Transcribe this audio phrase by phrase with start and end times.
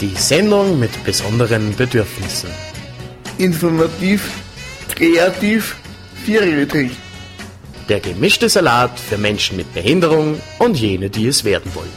[0.00, 2.50] Die Sendung mit besonderen Bedürfnissen.
[3.38, 4.30] Informativ,
[4.94, 5.76] kreativ,
[6.22, 6.90] vierrädrig.
[7.88, 11.92] Der gemischte Salat für Menschen mit Behinderung und jene, die es werden wollen.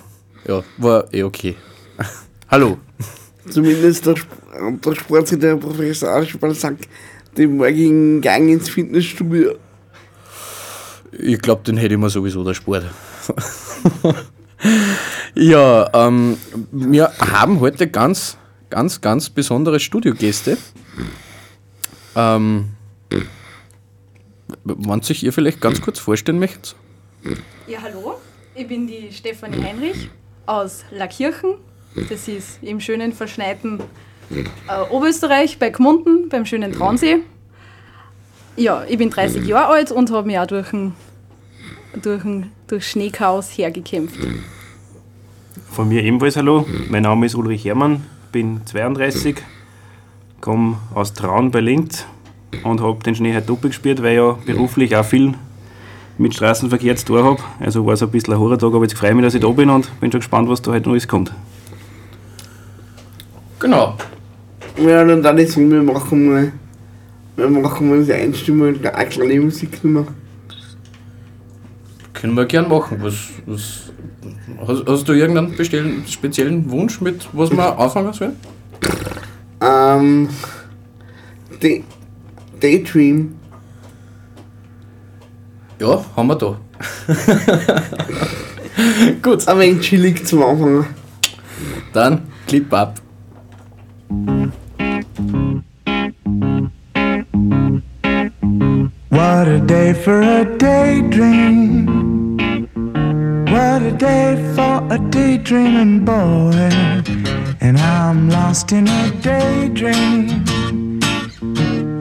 [0.49, 1.57] ja, war eh okay.
[2.49, 2.79] Hallo.
[3.51, 6.89] Zumindest der, der Sportler Professor Archibald sagt,
[7.37, 9.57] den morgigen Gang ins Fitnessstudio.
[11.13, 12.87] Ich glaube, den hätte ich mir sowieso der Sport.
[15.35, 16.37] ja, ähm,
[16.71, 18.37] wir haben heute ganz,
[18.71, 20.57] ganz, ganz besondere Studiogäste.
[22.17, 22.71] Ähm,
[24.65, 26.77] wann sich ihr vielleicht ganz kurz vorstellen möchtet?
[27.67, 28.15] Ja, hallo,
[28.55, 30.11] ich bin die Stefanie Heinrich
[30.47, 31.55] aus Lackirchen.
[32.09, 33.81] Das ist im schönen verschneiten
[34.31, 37.19] äh, Oberösterreich bei Gmunden beim schönen Traunsee.
[38.57, 40.95] Ja, ich bin 30 Jahre alt und habe mich auch durch, ein,
[42.01, 44.19] durch, ein, durch Schneechaos hergekämpft.
[45.75, 46.65] Von mir ebenfalls hallo.
[46.89, 49.35] Mein Name ist Ulrich Herrmann, bin 32,
[50.41, 52.07] komme aus Traun bei Linz
[52.63, 55.35] und habe den Schnee halt doppelt gespielt, weil ich ja beruflich auch viel
[56.17, 57.39] mit Straßenverkehr zu tun habe.
[57.59, 59.49] Also war es ein bisschen ein Horrortag, aber jetzt freue ich mich, dass ich da
[59.49, 61.35] bin und bin schon gespannt, was da heute Neues kommt.
[63.59, 63.97] Genau.
[64.77, 66.53] Ja, dann ist wir machen mal,
[67.35, 70.07] wir machen mal diese Einstimmung und eine kleine Musiknummer.
[72.13, 72.99] Können wir gern machen.
[73.01, 73.84] Was, was,
[74.67, 78.37] hast, hast du irgendeinen bestellen, speziellen Wunsch, mit was wir anfangen sollen?
[79.61, 80.29] Ähm,
[81.63, 81.85] Day,
[82.61, 83.35] Daydream.
[85.81, 86.57] Ja, haben wir da.
[89.23, 90.87] Gut, Ein wenig chillig zum Anfang.
[91.93, 93.01] dann Clip ab.
[99.11, 101.94] What a day for a daydream.
[103.55, 106.59] What a day for a daydreaming boy.
[107.61, 110.43] And I'm lost in a daydream.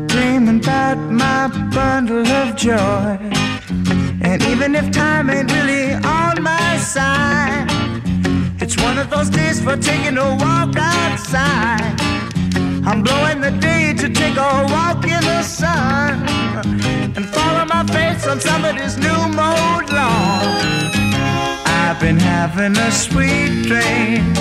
[0.07, 3.19] Dreaming about my bundle of joy.
[4.29, 7.67] And even if time ain't really on my side,
[8.59, 11.93] it's one of those days for taking a walk outside.
[12.83, 16.27] I'm blowing the day to take a walk in the sun
[17.15, 21.02] and follow my face on somebody's new mode lawn.
[21.93, 24.33] I've been having a sweet dream.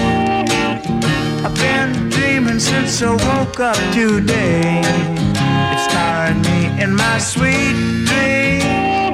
[1.45, 4.81] I've been dreaming since I woke up today.
[4.81, 7.77] It's starring me in my sweet
[8.09, 9.13] dream.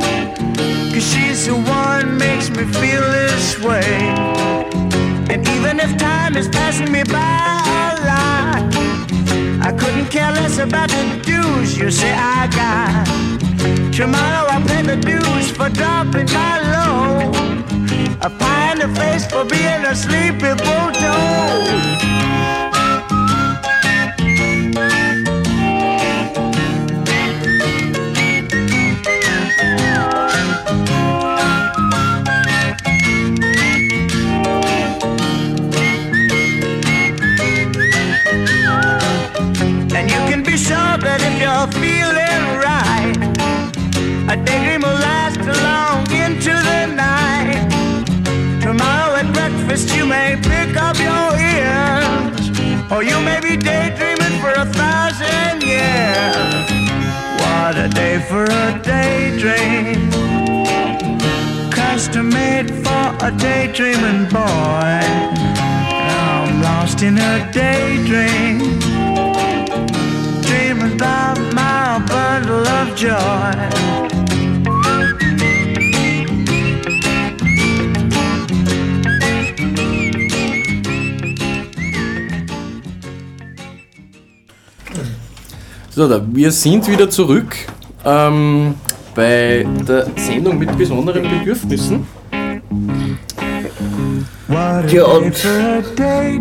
[0.92, 3.98] Cause she's the one makes me feel this way.
[5.32, 8.62] And even if time is passing me by a lot,
[9.66, 13.92] I couldn't care less about the dues you say I got.
[13.92, 17.77] Tomorrow I'll pay the dues for dropping my load.
[18.20, 21.68] A pie in the face for being a sleepy bulldog.
[39.94, 43.16] And you can be sure that if you're feeling right,
[44.32, 44.98] a daydream will
[52.90, 56.70] or you may be daydreaming for a thousand years.
[57.42, 60.10] What a day for a daydream.
[61.70, 65.00] Custom made for a daydreaming boy.
[66.10, 68.58] I'm lost in a daydream,
[70.42, 74.17] dreaming about my bundle of joy.
[85.98, 87.56] So, da, wir sind wieder zurück
[88.04, 88.74] ähm,
[89.16, 92.06] bei der Sendung mit besonderen Bedürfnissen.
[94.92, 95.44] Ja, und.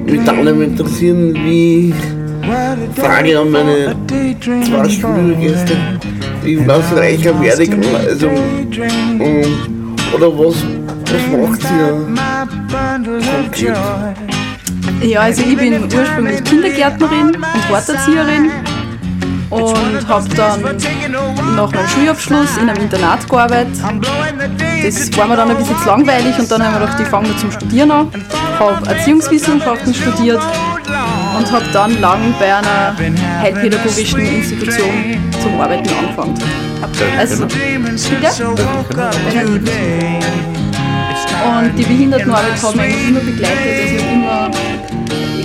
[0.06, 1.92] Mich nicht interessieren, wie
[2.98, 3.96] Frage an meine
[4.40, 5.76] zwei Studiogäste,
[6.44, 10.64] wie was reicher werde ich, also, ähm, oder was,
[11.02, 11.96] was macht ihr?
[13.56, 15.10] joy.
[15.10, 18.52] Ja, also ich bin ursprünglich Kindergärtnerin und Horterzieherin
[19.50, 20.62] und habe dann
[21.56, 23.78] nach meinem Schulabschluss in einem Internat gearbeitet.
[24.84, 27.38] Das war mir dann ein bisschen zu langweilig und dann haben wir gedacht, ich fange
[27.38, 28.12] zum Studieren an.
[28.60, 30.42] Habe Erziehungswissenschaften studiert
[31.38, 32.96] und habe dann lang bei einer
[33.42, 36.36] heilpädagogischen Institution zum Arbeiten angefangen.
[37.18, 38.30] Also, bitte?
[41.46, 44.17] Und die Behindertenarbeit hat mich immer begleitet, also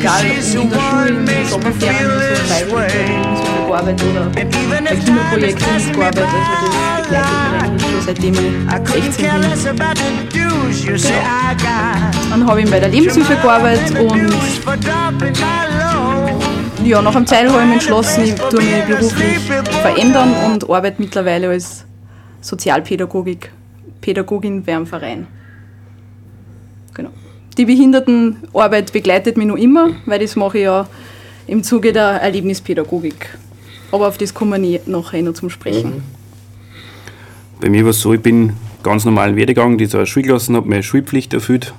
[0.02, 2.90] egal ob in der Schule, in den Sommerferien, so freiwillig
[3.36, 8.40] so gearbeitet oder bei Kinderprojekten mitgearbeitet, also das begleitet mich schon seitdem ich
[8.90, 9.68] 16 bin.
[12.30, 14.32] Dann habe ich bei der Lebenshilfe gearbeitet und
[16.84, 19.38] ja, nach einem Zeit habe ich mich entschlossen, ich tue mich beruflich
[19.82, 21.84] verändern und arbeite mittlerweile als
[22.40, 23.52] Sozialpädagogik,
[24.00, 25.28] Pädagogin bei einem Verein.
[27.58, 30.88] Die Behindertenarbeit begleitet mich noch immer, weil das mache ich ja
[31.46, 33.36] im Zuge der Erlebnispädagogik.
[33.90, 36.02] Aber auf das kommen wir nachher noch zum Sprechen.
[37.60, 40.68] Bei mir war es so, ich bin ganz normalen Werdegang, die zur Schule gelassen habe,
[40.68, 41.74] meine Schulpflicht erfüllt,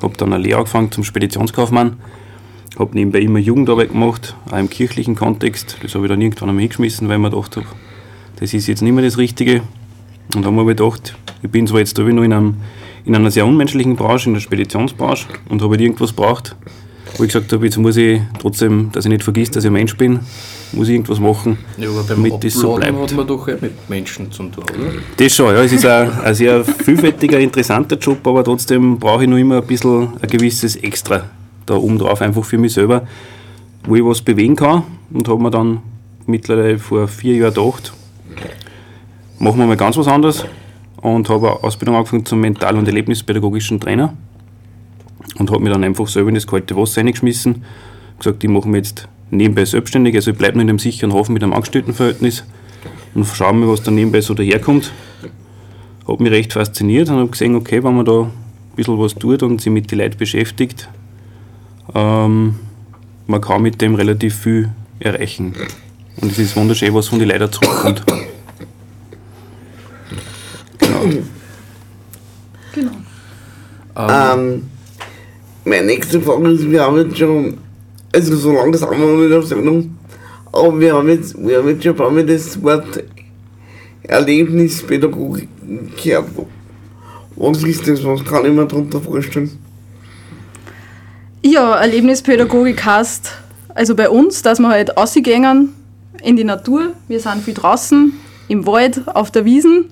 [0.00, 1.96] habe dann eine Lehre angefangen zum Speditionskaufmann,
[2.78, 5.78] habe nebenbei immer Jugendarbeit gemacht, auch im kirchlichen Kontext.
[5.82, 7.66] Das habe ich dann irgendwann einmal hingeschmissen, weil ich mir gedacht habe,
[8.38, 9.62] das ist jetzt nicht mehr das Richtige.
[10.34, 12.56] Und dann habe ich gedacht, ich bin zwar jetzt da noch in, einem,
[13.06, 16.56] in einer sehr unmenschlichen Branche, in der Speditionsbranche, und habe halt irgendwas braucht,
[17.16, 19.72] wo ich gesagt habe, jetzt muss ich trotzdem, dass ich nicht vergisst, dass ich ein
[19.72, 20.20] Mensch bin,
[20.72, 22.98] muss ich irgendwas machen, Ja, aber beim damit das so bleibt.
[23.00, 24.90] hat man doch auch mit Menschen zu tun, oder?
[25.16, 25.62] Das schon, ja.
[25.62, 29.66] Es ist ein, ein sehr vielfältiger, interessanter Job, aber trotzdem brauche ich noch immer ein
[29.66, 31.24] bisschen ein gewisses Extra
[31.64, 33.06] da oben drauf, einfach für mich selber,
[33.84, 34.82] wo ich was bewegen kann.
[35.12, 35.78] Und habe mir dann
[36.26, 37.92] mittlerweile vor vier Jahren gedacht,
[39.38, 40.44] machen wir mal ganz was anderes.
[41.02, 44.14] Und habe eine Ausbildung angefangen zum Mental- und Erlebnispädagogischen Trainer.
[45.38, 47.64] Und habe mich dann einfach selber in das kalte Wasser reingeschmissen.
[48.18, 51.32] Gesagt, ich mache mich jetzt nebenbei selbstständig, also ich bleibe nur in dem sicheren Hafen
[51.32, 52.44] mit einem Angestelltenverhältnis
[53.14, 54.92] und schaue mir, was da nebenbei so daherkommt
[56.06, 58.30] hat mich recht fasziniert und habe gesehen, okay, wenn man da ein
[58.76, 60.88] bisschen was tut und sich mit den Leuten beschäftigt,
[61.94, 62.56] ähm,
[63.26, 64.70] man kann mit dem relativ viel
[65.00, 65.54] erreichen.
[66.20, 68.04] Und es ist wunderschön, was von den Leuten zurückkommt.
[72.74, 72.92] Genau.
[73.96, 74.62] Ähm,
[75.64, 77.56] meine nächste Frage ist, wir haben jetzt schon,
[78.12, 79.96] also so langsam haben wir wieder auf Sendung,
[80.52, 83.02] aber wir haben jetzt, wir haben jetzt schon ein paar Mal das Wort
[84.02, 85.48] Erlebnispädagogik
[86.02, 86.28] gehört.
[87.36, 88.04] Was ist das?
[88.04, 89.58] Was kann ich mir darunter vorstellen?
[91.42, 93.32] Ja, Erlebnispädagogik heißt,
[93.74, 95.70] also bei uns, dass wir halt rausgehen
[96.22, 96.92] in die Natur.
[97.08, 98.12] Wir sind viel draußen,
[98.48, 99.86] im Wald, auf der Wiesen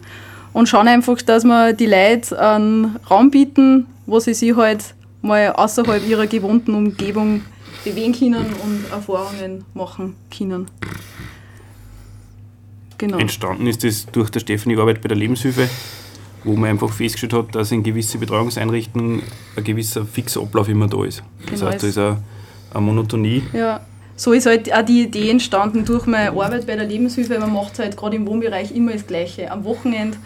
[0.54, 5.52] und schauen einfach, dass wir die Leute einen Raum bieten, wo sie sich halt mal
[5.52, 7.42] außerhalb ihrer gewohnten Umgebung
[7.84, 10.68] bewegen können und Erfahrungen machen können.
[12.98, 13.18] Genau.
[13.18, 15.68] Entstanden ist das durch der Stefanie Arbeit bei der Lebenshilfe,
[16.44, 19.22] wo man einfach festgestellt hat, dass in gewisse Betreuungseinrichtungen
[19.56, 21.22] ein gewisser fixer Ablauf immer da ist.
[21.50, 22.22] Das Genau, heißt, da ist eine,
[22.72, 23.42] eine Monotonie.
[23.52, 23.80] Ja,
[24.16, 27.38] so ist halt auch die Idee entstanden durch meine Arbeit bei der Lebenshilfe.
[27.38, 29.50] Man macht halt gerade im Wohnbereich immer das Gleiche.
[29.50, 30.16] Am Wochenende,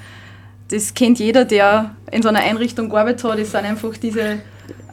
[0.68, 4.40] das kennt jeder, der in so einer Einrichtung gearbeitet hat, das sind einfach diese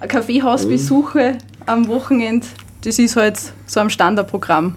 [0.08, 2.48] Kaffeehausbesuche am Wochenende.
[2.84, 4.76] Das ist halt so ein Standardprogramm.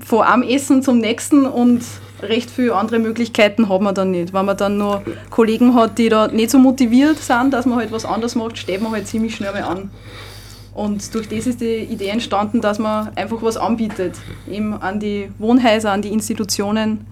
[0.00, 1.82] Von einem Essen zum nächsten und
[2.22, 4.32] recht viele andere Möglichkeiten hat man dann nicht.
[4.32, 7.92] Wenn man dann nur Kollegen hat, die da nicht so motiviert sind, dass man halt
[7.92, 9.90] was anderes macht, steht man halt ziemlich schnell mal an.
[10.74, 14.16] Und durch das ist die Idee entstanden, dass man einfach was anbietet,
[14.50, 17.06] eben an die Wohnhäuser, an die Institutionen,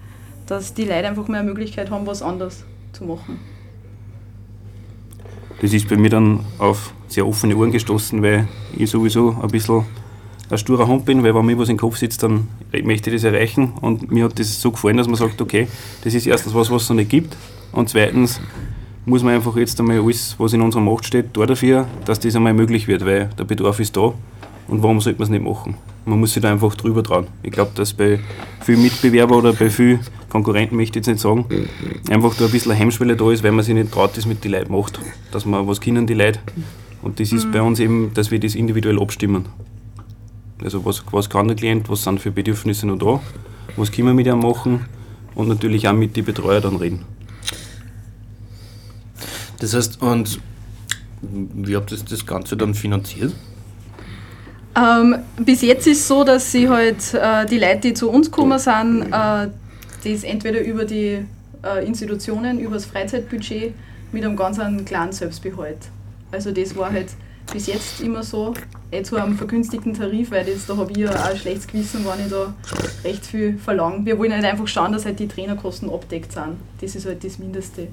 [0.53, 3.39] dass die Leute einfach mehr Möglichkeit haben, was anderes zu machen.
[5.61, 9.85] Das ist bei mir dann auf sehr offene Ohren gestoßen, weil ich sowieso ein bisschen
[10.49, 12.47] ein sturer Hund bin, weil wenn mir was im Kopf sitzt, dann
[12.83, 13.73] möchte ich das erreichen.
[13.81, 15.67] Und mir hat das so gefallen, dass man sagt, okay,
[16.03, 17.35] das ist erstens was, was es noch nicht gibt.
[17.71, 18.39] Und zweitens
[19.05, 22.35] muss man einfach jetzt einmal alles, was in unserer Macht steht, da dafür, dass das
[22.35, 24.13] einmal möglich wird, weil der Bedarf ist da.
[24.67, 25.77] Und warum sollte man es nicht machen?
[26.05, 27.27] Man muss sich da einfach drüber trauen.
[27.43, 28.19] Ich glaube, dass bei
[28.61, 31.45] vielen Mitbewerbern oder bei vielen Konkurrenten, möchte ich jetzt nicht sagen,
[32.09, 34.43] einfach da ein bisschen eine Hemmschwelle da ist, weil man sich nicht traut, das mit
[34.43, 34.99] den Leuten macht.
[35.31, 36.39] Dass man, was können die Leute?
[37.01, 39.45] Und das ist bei uns eben, dass wir das individuell abstimmen.
[40.63, 43.21] Also was, was kann der Klient, was sind für Bedürfnisse noch da,
[43.75, 44.85] was können wir mit ihm machen
[45.35, 47.05] und natürlich auch mit den Betreuer dann reden.
[49.59, 50.39] Das heißt, und
[51.21, 53.33] wie habt ihr das Ganze dann finanziert?
[54.75, 58.31] Ähm, bis jetzt ist es so, dass sie halt äh, die Leute, die zu uns
[58.31, 59.47] gekommen sind, äh,
[60.03, 61.25] das entweder über die
[61.63, 63.73] äh, Institutionen, über das Freizeitbudget
[64.11, 65.77] mit einem ganz einen kleinen Selbstbehalt.
[66.31, 67.07] Also das war halt
[67.51, 68.53] bis jetzt immer so,
[68.91, 72.05] eh zu einem vergünstigten Tarif, weil das, da habe ich ja auch ein schlechtes Gewissen,
[72.05, 72.53] wenn ich da
[73.03, 74.05] recht viel verlange.
[74.05, 76.57] Wir wollen halt einfach schauen, dass halt die Trainerkosten abdeckt sind.
[76.81, 77.89] Das ist halt das Mindeste.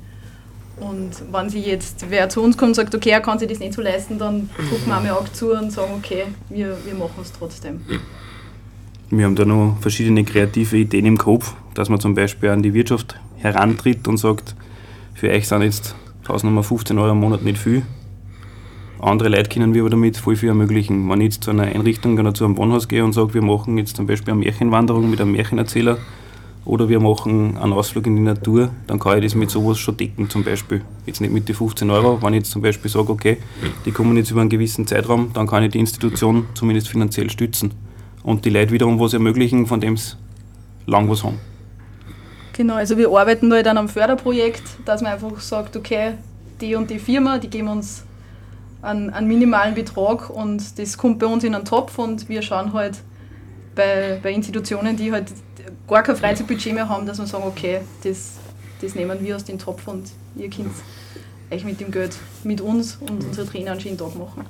[0.81, 3.59] Und wenn sich jetzt wer zu uns kommt und sagt, okay, er kann sich das
[3.59, 7.21] nicht so leisten, dann gucken wir einmal auch zu und sagen, okay, wir, wir machen
[7.21, 7.81] es trotzdem.
[9.11, 12.75] Wir haben da noch verschiedene kreative Ideen im Kopf, dass man zum Beispiel an die
[12.75, 14.55] Wirtschaft herantritt und sagt,
[15.15, 15.95] für euch sind jetzt
[16.29, 17.83] Hausnummer 15 Euro im Monat nicht viel.
[19.01, 21.09] Andere Leute können wir aber damit voll viel ermöglichen.
[21.09, 23.79] Wenn ich jetzt zu einer Einrichtung oder zu einem Wohnhaus gehe und sage, wir machen
[23.79, 25.99] jetzt zum Beispiel eine Märchenwanderung mit einem Märchenerzähler
[26.65, 29.97] oder wir machen einen Ausflug in die Natur, dann kann ich das mit sowas schon
[29.97, 30.83] decken zum Beispiel.
[31.07, 33.39] Jetzt nicht mit den 15 Euro, wenn ich jetzt zum Beispiel sage, okay,
[33.85, 37.73] die kommen jetzt über einen gewissen Zeitraum, dann kann ich die Institution zumindest finanziell stützen.
[38.23, 40.17] Und die Leute wiederum was ermöglichen, von dem sie
[40.87, 41.39] lang was haben.
[42.53, 46.15] Genau, also wir arbeiten da halt an einem Förderprojekt, dass man einfach sagt, okay,
[46.61, 48.05] die und die Firma, die geben uns
[48.83, 52.73] einen, einen minimalen Betrag und das kommt bei uns in einen Topf und wir schauen
[52.75, 52.99] halt
[53.75, 55.33] bei, bei Institutionen, die halt
[55.91, 58.39] gar kein Freizeitbudget mehr haben, dass wir sagen, okay, das,
[58.81, 60.05] das nehmen wir aus dem Topf und
[60.37, 60.71] ihr könnt
[61.51, 64.47] euch mit dem Geld mit uns und unsere Trainer einen schönen Tag machen.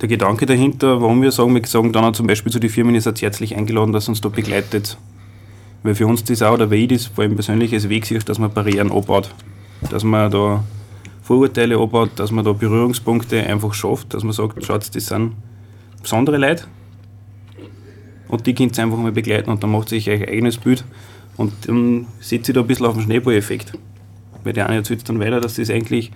[0.00, 2.94] Der Gedanke dahinter, warum wir sagen, wir sagen dann auch zum Beispiel zu den Firmen,
[2.94, 4.96] ihr seid herzlich eingeladen, dass uns da begleitet.
[5.82, 8.18] Weil für uns das auch, oder weil ich das vor allem persönlich als Weg sehe,
[8.20, 9.34] dass man Barrieren abbaut.
[9.90, 10.62] Dass man da
[11.22, 15.32] Vorurteile abbaut, dass man da Berührungspunkte einfach schafft, dass man sagt, schaut, das sind
[16.02, 16.64] besondere Leute
[18.32, 20.84] und die könnt ihr einfach mal begleiten und dann macht sich euch eigenes Bild
[21.36, 23.74] und dann setzt ihr da ein bisschen auf den Schneeballeffekt.
[24.42, 26.10] Weil der eine erzählt dann weiter, dass das eigentlich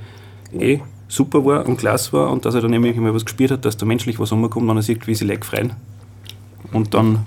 [0.58, 3.66] eh super war und klasse war und dass er dann nämlich mal was gespielt hat,
[3.66, 5.74] dass da menschlich was rumkommt, wenn er sieht, wie sie Leute freuen.
[6.72, 7.26] Und dann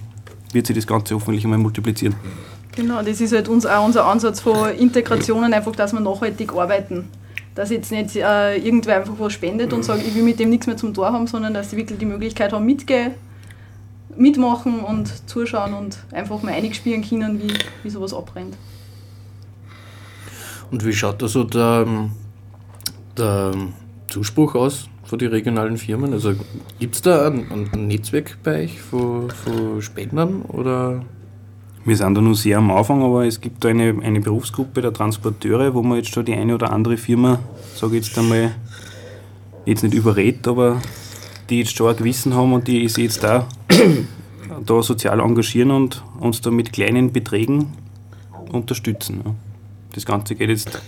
[0.54, 2.16] wird sich das Ganze hoffentlich einmal multiplizieren.
[2.76, 7.10] Genau, das ist halt uns auch unser Ansatz von Integrationen, einfach, dass wir nachhaltig arbeiten.
[7.54, 10.66] Dass jetzt nicht äh, irgendwer einfach was spendet und sagt, ich will mit dem nichts
[10.66, 13.12] mehr zum Tor haben, sondern dass sie wirklich die Möglichkeit haben, mitge
[14.20, 18.56] mitmachen und zuschauen und einfach mal einspielen können, wie, wie sowas abbrennt.
[20.72, 21.88] Und wie schaut da so der,
[23.18, 23.52] der
[24.08, 26.14] Zuspruch aus von den regionalen Firmen?
[26.14, 26.34] Also
[26.80, 31.04] gibt es da ein, ein Netzwerk bei euch von, von Spendern oder?
[31.86, 34.94] Wir sind da noch sehr am Anfang, aber es gibt da eine, eine Berufsgruppe der
[34.94, 37.40] Transporteure, wo man jetzt schon die eine oder andere Firma,
[37.74, 38.52] sage ich jetzt einmal,
[39.66, 40.82] jetzt nicht überredet, aber
[41.50, 43.48] die jetzt schon ein Gewissen haben und die sich jetzt da,
[44.66, 47.74] da sozial engagieren und uns da mit kleinen Beträgen
[48.52, 49.22] unterstützen.
[49.94, 50.82] Das Ganze geht jetzt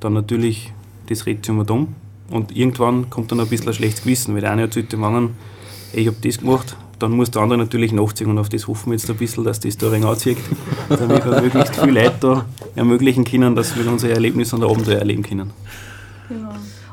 [0.00, 0.72] dann natürlich
[1.08, 1.94] das Rädchen um und um
[2.30, 5.30] und irgendwann kommt dann ein bisschen ein schlechtes Gewissen, weil der eine erzählt dem anderen,
[5.92, 8.96] ich habe das gemacht, dann muss der andere natürlich nachziehen und auf das hoffen wir
[8.96, 10.38] jetzt ein bisschen, dass das da ein wenig anzieht,
[10.88, 15.22] damit wir möglichst viele Leute da ermöglichen können, dass wir unsere Erlebnisse und Abenteuer erleben
[15.22, 15.50] können.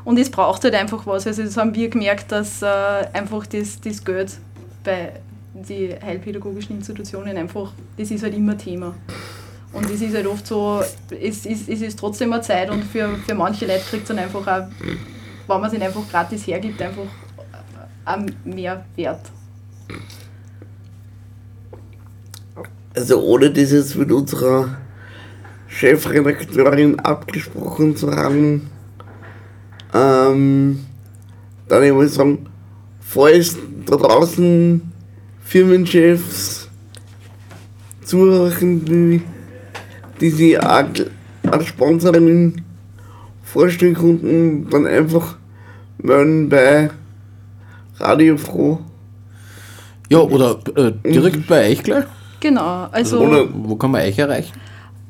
[0.08, 1.26] Und es braucht halt einfach was.
[1.26, 2.66] Also das haben wir gemerkt, dass äh,
[3.12, 4.38] einfach das, das Geld
[4.82, 5.12] bei
[5.52, 8.94] den heilpädagogischen Institutionen einfach, das ist halt immer Thema.
[9.70, 13.16] Und es ist halt oft so, es ist, es ist trotzdem eine Zeit und für,
[13.26, 16.80] für manche Leute kriegt es dann einfach auch, wenn man es ihnen einfach gratis hergibt,
[16.80, 17.02] einfach
[18.06, 19.20] auch mehr Wert.
[22.96, 24.78] Also ohne das jetzt mit unserer
[25.66, 28.70] Chefredakteurin abgesprochen zu haben,
[29.98, 30.80] ähm,
[31.68, 32.46] dann ich muss sagen,
[33.00, 34.80] falls da draußen
[35.44, 36.68] Firmenchefs
[38.04, 39.22] zuhören, die,
[40.20, 41.04] die sich als
[41.64, 42.62] Sponsorin
[43.42, 45.36] vorstellen konnten, dann einfach
[45.98, 46.90] melden bei
[47.98, 48.78] Radio Froh.
[50.10, 52.04] Ja, oder äh, direkt bei euch gleich?
[52.40, 53.20] Genau, also.
[53.20, 54.52] Oder Wo kann man euch erreichen?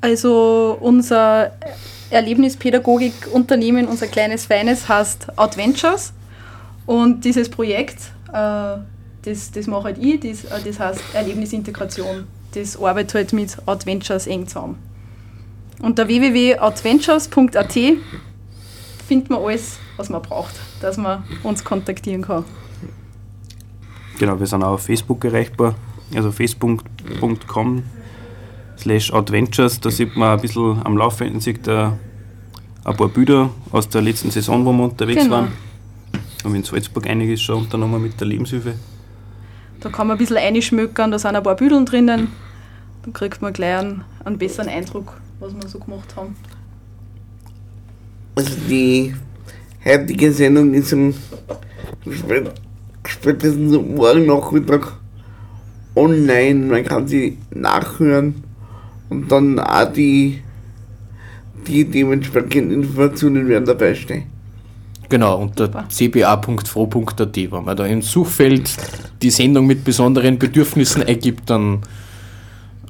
[0.00, 1.52] Also unser
[2.11, 6.12] Erlebnispädagogikunternehmen, unser kleines Feines heißt Adventures
[6.87, 8.79] und dieses Projekt, äh,
[9.23, 12.27] das, das mache halt ich, das, äh, das heißt Erlebnisintegration.
[12.55, 14.79] Das arbeitet halt mit Adventures eng zusammen.
[15.81, 17.79] Unter www.adventures.at
[19.07, 22.45] findet man alles, was man braucht, dass man uns kontaktieren kann.
[24.19, 25.75] Genau, wir sind auch auf Facebook erreichbar.
[26.15, 27.83] Also facebook.com
[28.78, 29.80] slash adventures.
[29.80, 31.99] Da sieht man ein bisschen am Laufenden sieht ein
[32.85, 35.37] paar Bilder aus der letzten Saison, wo wir unterwegs Genau.
[35.37, 35.52] waren.
[36.44, 38.75] Haben in Salzburg einiges schon unternommen mit der Lebenshilfe.
[39.80, 42.28] Da kann man ein bisschen einschmökern, da sind ein paar Büdeln drinnen.
[43.02, 46.37] Dann kriegt man gleich einen, einen besseren Eindruck, was wir so gemacht haben.
[48.35, 49.14] Also die
[49.85, 51.12] heutige Sendung ist am
[52.11, 52.52] spät-
[53.06, 54.92] spätestens morgen Nachmittag
[55.94, 56.66] online.
[56.66, 58.44] Man kann sie nachhören
[59.11, 60.43] und dann auch die,
[61.67, 64.25] die dementsprechenden Informationen werden dabei stehen.
[65.09, 67.37] Genau, unter cba.fro.at.
[67.37, 68.71] Wenn man da im Suchfeld
[69.23, 71.81] die Sendung mit besonderen Bedürfnissen eingibt, dann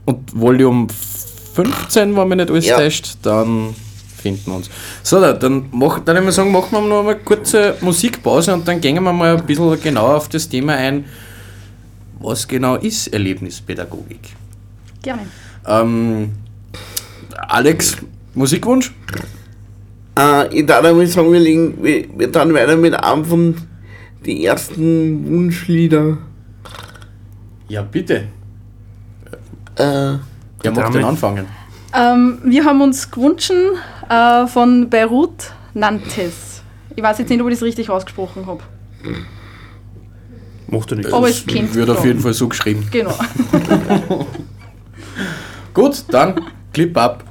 [0.05, 0.89] und Volume
[1.55, 2.77] 15, wenn man nicht alles Ja.
[2.77, 3.75] täuscht, dann
[4.17, 4.71] finden wir uns.
[5.03, 8.55] So, da, dann, mach, dann würde ich sagen, machen wir noch mal eine kurze Musikpause
[8.55, 11.05] und dann gehen wir mal ein bisschen genauer auf das Thema ein,
[12.21, 14.31] was genau ist Erlebnispädagogik.
[15.03, 15.23] Gerne.
[15.67, 16.33] Ähm,
[17.49, 17.97] Alex,
[18.35, 18.93] Musikwunsch?
[20.19, 23.55] Äh, ich darf einmal sagen, wir, legen, wir, wir dann weiter mit einem von
[24.25, 26.19] die ersten Wunschlieder.
[27.69, 28.27] Ja, bitte.
[29.77, 30.21] Äh, Wer
[30.65, 31.47] mag denn Damit- anfangen?
[31.95, 33.53] Ähm, wir haben uns gewünscht
[34.09, 36.63] äh, von Beirut Nantes.
[36.95, 38.61] Ich weiß jetzt nicht, ob ich das richtig ausgesprochen habe.
[40.67, 41.13] Macht er nicht.
[41.13, 42.87] Aber es kennt Wird auf jeden Fall so geschrieben.
[42.91, 43.15] Genau.
[45.79, 46.35] Gut, dann
[46.73, 47.23] Clip ab.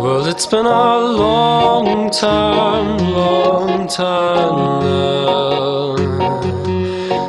[0.00, 5.06] Well, it's been a long time, long time now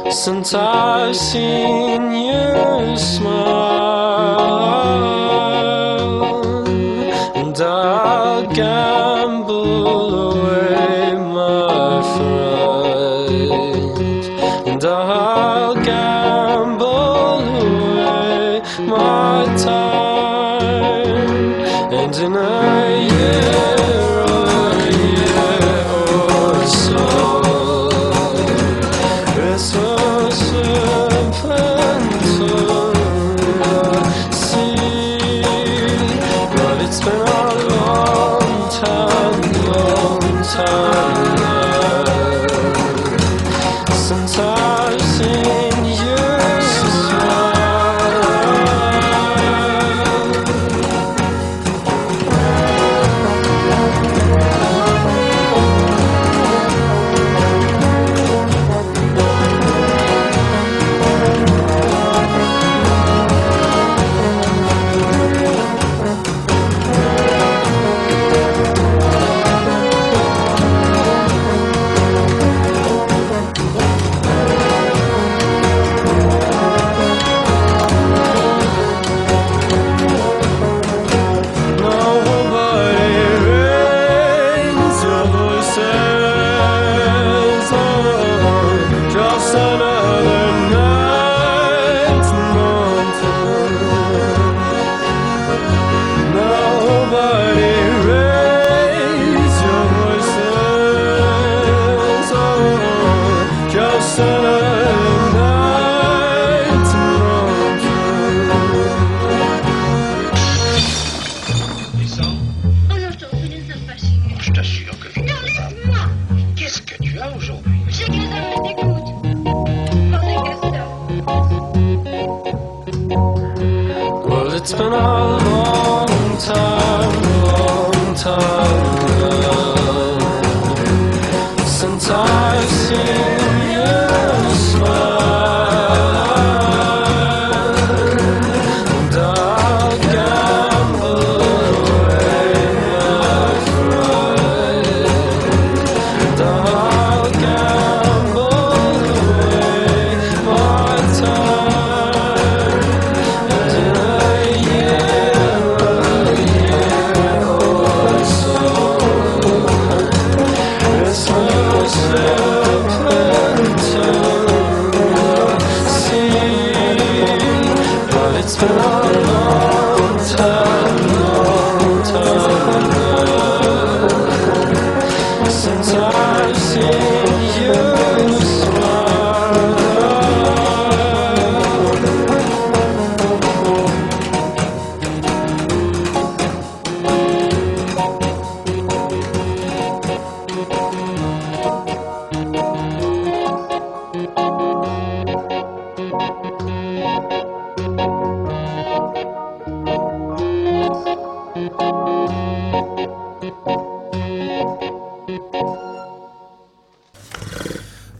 [0.09, 3.96] since I've seen you smile,
[8.57, 8.96] sky.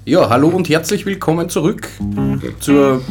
[0.05, 1.89] Ja, hallo und herzlich willkommen zurück
[2.61, 3.01] zur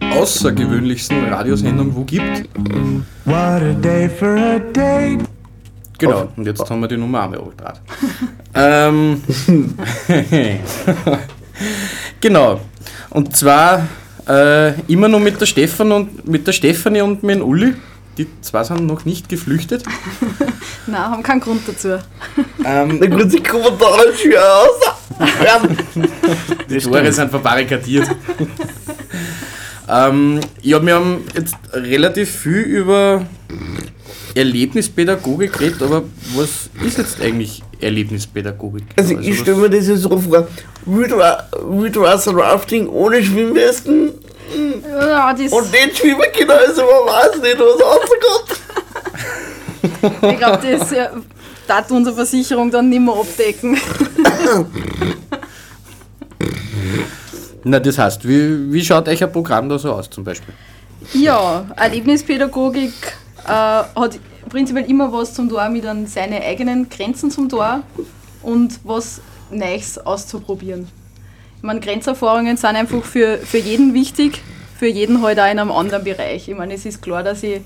[0.00, 2.48] außergewöhnlichsten Radiosendung, wo gibt.
[5.98, 7.80] Genau, und jetzt haben wir die Nummer einmal angebracht.
[8.54, 9.22] ähm,
[12.20, 12.60] genau,
[13.10, 13.86] und zwar
[14.28, 17.74] äh, immer nur mit der Stefan und mit der Stefanie und mit dem Uli.
[18.18, 19.84] Die zwei sind noch nicht geflüchtet.
[20.86, 21.98] Nein, haben keinen Grund dazu.
[22.64, 24.80] Ähm, gut, die Kommentare schwer aus.
[26.68, 28.08] Die Tore sind verbarrikadiert.
[29.88, 33.24] ähm, ja, wir haben jetzt relativ viel über
[34.34, 36.02] Erlebnispädagogik geredet, aber
[36.34, 38.84] was ist jetzt eigentlich Erlebnispädagogik?
[38.96, 40.48] Also ich stelle mir das jetzt so vor.
[40.86, 44.10] Wildwa- Wildwasser-Rafting ohne Schwimmwesten
[44.90, 48.60] Ja, das, und nicht schwimmen können, also man weiß nicht, was rauskommt.
[49.82, 51.08] Ich glaube, das äh,
[51.66, 53.76] darf unsere Versicherung dann nicht mehr abdecken.
[57.64, 60.54] Na, das heißt, wie, wie schaut euch ein Programm da so aus zum Beispiel?
[61.14, 62.92] Ja, Erlebnispädagogik
[63.44, 64.18] äh, hat
[64.48, 67.82] prinzipiell immer was zum Tor mit an seine eigenen Grenzen zum Tor
[68.42, 70.88] und was Neues auszuprobieren.
[71.58, 74.42] Ich meine, Grenzerfahrungen sind einfach für, für jeden wichtig,
[74.76, 76.48] für jeden halt auch in einem anderen Bereich.
[76.48, 77.60] Ich meine, es ist klar, dass ich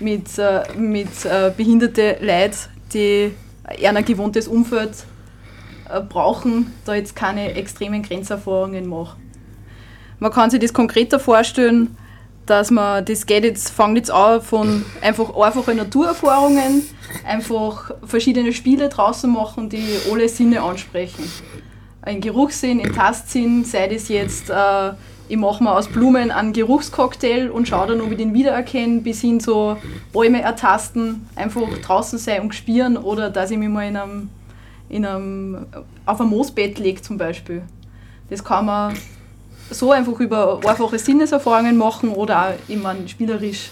[0.00, 2.56] mit, äh, mit äh, behinderte Leuten,
[2.92, 3.32] die
[3.64, 4.92] ein gewohntes Umfeld
[5.88, 9.16] äh, brauchen, da jetzt keine extremen Grenzerfahrungen mache.
[10.18, 11.96] Man kann sich das konkreter vorstellen,
[12.46, 16.82] dass man, das geht jetzt, fängt jetzt an von einfach einfache Naturerfahrungen,
[17.24, 21.30] einfach verschiedene Spiele draußen machen, die alle Sinne ansprechen.
[22.02, 24.92] Ein Geruchssinn, ein Tastsinn, sei das jetzt, äh,
[25.30, 29.20] ich mache mir aus Blumen einen Geruchscocktail und schaue dann, ob ich den wiedererkenne, bis
[29.20, 29.76] hin so
[30.12, 34.30] Bäume ertasten, einfach draußen sein und spüren oder dass ich mich mal in einem,
[34.88, 35.66] in einem,
[36.04, 37.62] auf ein Moosbett lege zum Beispiel.
[38.28, 38.96] Das kann man
[39.70, 43.70] so einfach über einfache Sinneserfahrungen machen oder auch immer spielerisch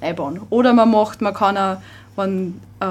[0.00, 0.42] einbauen.
[0.48, 1.78] Oder man macht, man kann auch,
[2.14, 2.84] wenn äh,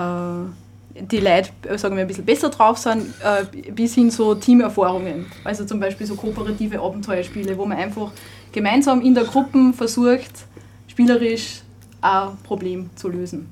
[0.96, 5.26] die Leute, äh, sagen wir, ein bisschen besser drauf sind, äh, bis hin so Teamerfahrungen.
[5.44, 8.12] Also zum Beispiel so kooperative Abenteuerspiele, wo man einfach
[8.52, 10.46] gemeinsam in der Gruppe versucht,
[10.88, 11.62] spielerisch
[12.02, 13.48] ein Problem zu lösen.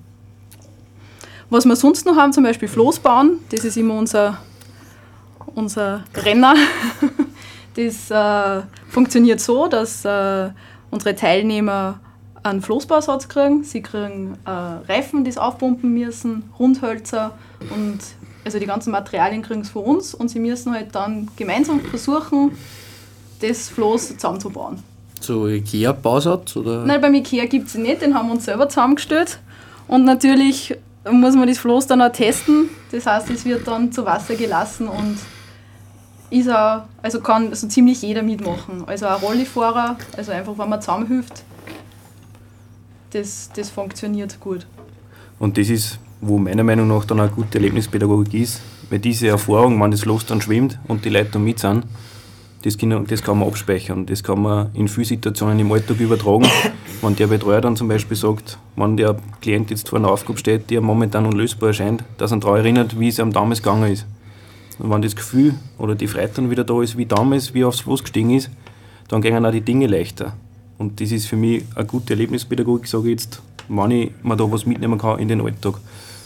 [1.50, 4.38] Was wir sonst noch haben, zum Beispiel Floß bauen, das ist immer unser,
[5.56, 6.56] unser Renner.
[7.74, 10.50] Das äh, funktioniert so, dass äh,
[10.90, 12.02] unsere Teilnehmer
[12.44, 13.64] einen Floßbausatz kriegen.
[13.64, 17.32] Sie kriegen äh, Reifen, die sie aufpumpen müssen, Rundhölzer
[17.70, 18.00] und
[18.44, 22.52] also die ganzen Materialien kriegen sie von uns und sie müssen halt dann gemeinsam versuchen,
[23.40, 24.82] das Floß zusammenzubauen.
[25.20, 26.84] So Ikea-Bausatz oder?
[26.86, 29.40] Nein, beim Ikea gibt es nicht, den haben wir uns selber zusammengestellt.
[29.88, 30.76] Und natürlich
[31.10, 32.70] muss man das Floß dann auch testen.
[32.92, 35.18] Das heißt, es wird dann zu Wasser gelassen und
[36.32, 38.84] ist auch, also kann so ziemlich jeder mitmachen.
[38.88, 41.44] Also auch Rollifahrer, also einfach, wenn man zusammenhilft,
[43.12, 44.66] das, das funktioniert gut.
[45.40, 49.82] Und das ist, wo meiner Meinung nach dann eine gute Erlebnispädagogik ist, weil diese Erfahrung,
[49.82, 51.86] wenn das Los dann schwimmt und die Leute da mit sind,
[52.64, 54.06] das kann, das kann man abspeichern.
[54.06, 56.48] Das kann man in vielen Situationen im Alltag übertragen.
[57.02, 60.70] wenn der Betreuer dann zum Beispiel sagt, wenn der Klient jetzt vor einer Aufgabe steht,
[60.70, 64.06] die momentan unlösbar erscheint, dass er daran erinnert, wie es ihm damals gegangen ist.
[64.78, 67.82] Und wenn das Gefühl oder die Freude dann wieder da ist, wie damals, wie aufs
[67.82, 68.52] Floß gestiegen ist,
[69.08, 70.34] dann gehen auch die Dinge leichter.
[70.82, 73.40] Und das ist für mich eine gute Erlebnispädagogik, sage ich jetzt,
[73.70, 75.76] wenn ich mir da was mitnehmen kann in den Alltag.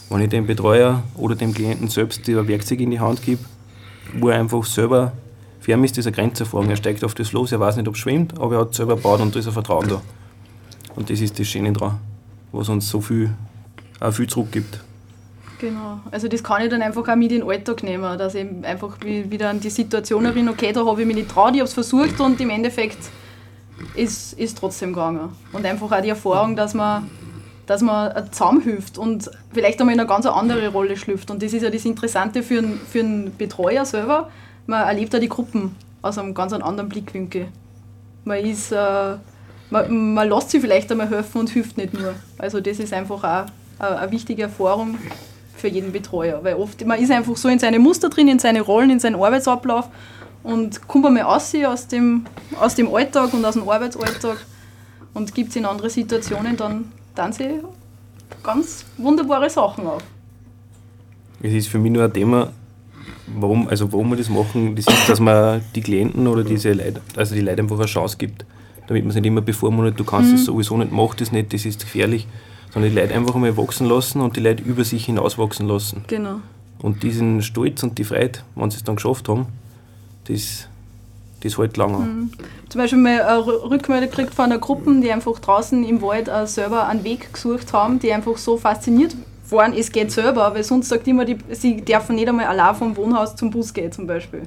[0.10, 3.44] Wenn ich dem Betreuer oder dem Klienten selbst ein Werkzeug in die Hand gebe,
[4.18, 5.12] wo er einfach selber,
[5.60, 6.70] für ihn ist das eine Grenzerfahrung.
[6.70, 8.96] Er steigt auf das Floß, er weiß nicht, ob es schwimmt, aber er hat selber
[8.96, 10.02] gebaut und da ist ein Vertrauen da.
[10.96, 11.98] Und das ist das Schöne dran,
[12.54, 13.32] was uns so viel,
[14.00, 14.80] auch viel zurückgibt.
[15.60, 16.00] Genau.
[16.12, 18.96] Also das kann ich dann einfach auch mit in den Alltag nehmen, dass ich einfach
[19.04, 21.68] wie- wieder an die Situation erinnere, okay, da habe ich mich nicht traut, ich habe
[21.68, 23.00] es versucht und im Endeffekt
[23.96, 25.30] ist ist trotzdem gegangen.
[25.52, 27.10] Und einfach auch die Erfahrung, dass man,
[27.66, 31.32] dass man zusammenhilft und vielleicht einmal in eine ganz andere Rolle schlüpft.
[31.32, 34.30] Und das ist ja das Interessante für einen, für einen Betreuer selber.
[34.68, 37.48] Man erlebt ja die Gruppen aus einem ganz anderen Blickwinkel.
[38.24, 39.16] Man ist, äh,
[39.70, 42.14] man, man lässt sich vielleicht einmal helfen und hilft nicht nur.
[42.38, 43.46] Also das ist einfach auch
[43.80, 44.98] eine, eine wichtige Erfahrung
[45.56, 46.44] für jeden Betreuer.
[46.44, 49.16] Weil oft, man ist einfach so in seine Muster drin, in seine Rollen, in seinen
[49.16, 49.90] Arbeitsablauf
[50.46, 52.26] und kommt einmal raus aus dem,
[52.60, 54.38] aus dem Alltag und aus dem Arbeitsalltag
[55.14, 57.62] und gibt es in andere Situationen, dann dann sie
[58.44, 60.04] ganz wunderbare Sachen auf.
[61.42, 62.52] Es ist für mich nur ein Thema,
[63.28, 67.02] warum, also warum wir das machen, das ist, dass man die Klienten oder diese Leute,
[67.16, 68.46] also die Leute einfach eine Chance gibt.
[68.88, 71.66] Damit man es nicht immer bevormundet, du kannst es sowieso nicht, mach das nicht, das
[71.66, 72.28] ist gefährlich,
[72.72, 76.04] sondern die Leute einfach einmal wachsen lassen und die Leute über sich hinaus wachsen lassen.
[76.08, 76.42] Genau.
[76.80, 79.48] Und diesen Stolz und die Freude, wenn sie es dann geschafft haben,
[80.28, 80.68] das
[81.42, 81.98] das hält lange.
[81.98, 82.32] Mhm.
[82.70, 86.30] Zum Beispiel mal eine Rü- Rückmeldung gekriegt von einer Gruppe, die einfach draußen im Wald
[86.46, 89.16] selber einen Weg gesucht haben, die einfach so fasziniert
[89.52, 92.98] waren, es geht selber, weil sonst sagt immer, die, sie dürfen nicht einmal allein vom
[92.98, 94.44] Wohnhaus zum Bus gehen zum Beispiel.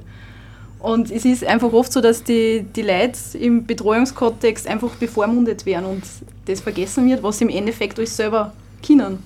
[0.79, 5.85] Und es ist einfach oft so, dass die, die Leute im Betreuungskontext einfach bevormundet werden
[5.85, 6.03] und
[6.47, 8.51] das vergessen wird, was sie im Endeffekt euch selber
[8.85, 9.23] können.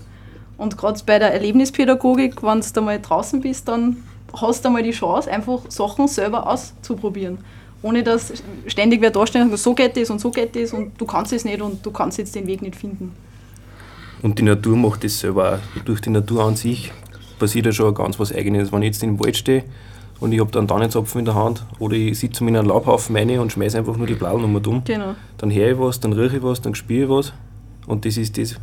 [0.58, 3.98] Und gerade bei der Erlebnispädagogik, wenn du da mal draußen bist, dann
[4.40, 7.38] hast du mal die Chance, einfach Sachen selber auszuprobieren.
[7.82, 8.32] Ohne dass
[8.68, 11.06] ständig wer da steht und sagt, so geht das und so geht das und du
[11.06, 13.12] kannst es nicht und du kannst jetzt den Weg nicht finden.
[14.22, 15.82] Und die Natur macht das selber auch.
[15.84, 16.92] Durch die Natur an sich
[17.40, 18.72] passiert ja schon ganz was Eigenes.
[18.72, 19.66] Wenn ich jetzt in den Wald stehe
[20.22, 23.18] und ich habe da einen Tannenzapfen in der Hand oder ich sitze in einen Laubhaufen
[23.18, 25.16] rein und schmeiße einfach nur die Blauen um dumm, Genau.
[25.38, 27.34] dann höre ich was, dann rieche ich was, dann spüre ich was.
[27.86, 28.56] Und das ist das,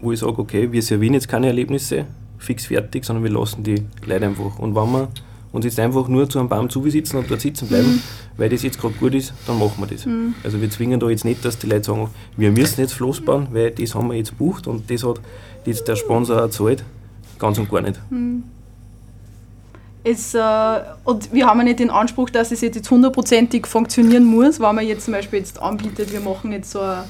[0.00, 2.06] wo ich sage, okay, wir servieren jetzt keine Erlebnisse
[2.38, 4.58] fix fertig, sondern wir lassen die Leute einfach.
[4.58, 5.08] Und wenn wir
[5.52, 8.02] uns jetzt einfach nur zu einem Baum zusitzen und dort sitzen bleiben,
[8.36, 10.06] weil das jetzt gerade gut ist, dann machen wir das.
[10.06, 10.34] Mhm.
[10.44, 13.48] Also wir zwingen da jetzt nicht, dass die Leute sagen, wir müssen jetzt Floß bauen,
[13.52, 15.20] weil das haben wir jetzt bucht und das hat
[15.64, 16.84] jetzt der Sponsor gezahlt.
[17.38, 18.00] Ganz und gar nicht.
[20.04, 20.40] Es, äh,
[21.04, 24.86] und wir haben ja nicht den Anspruch, dass es jetzt hundertprozentig funktionieren muss, wenn man
[24.86, 27.04] jetzt zum Beispiel jetzt anbietet, wir machen jetzt so ein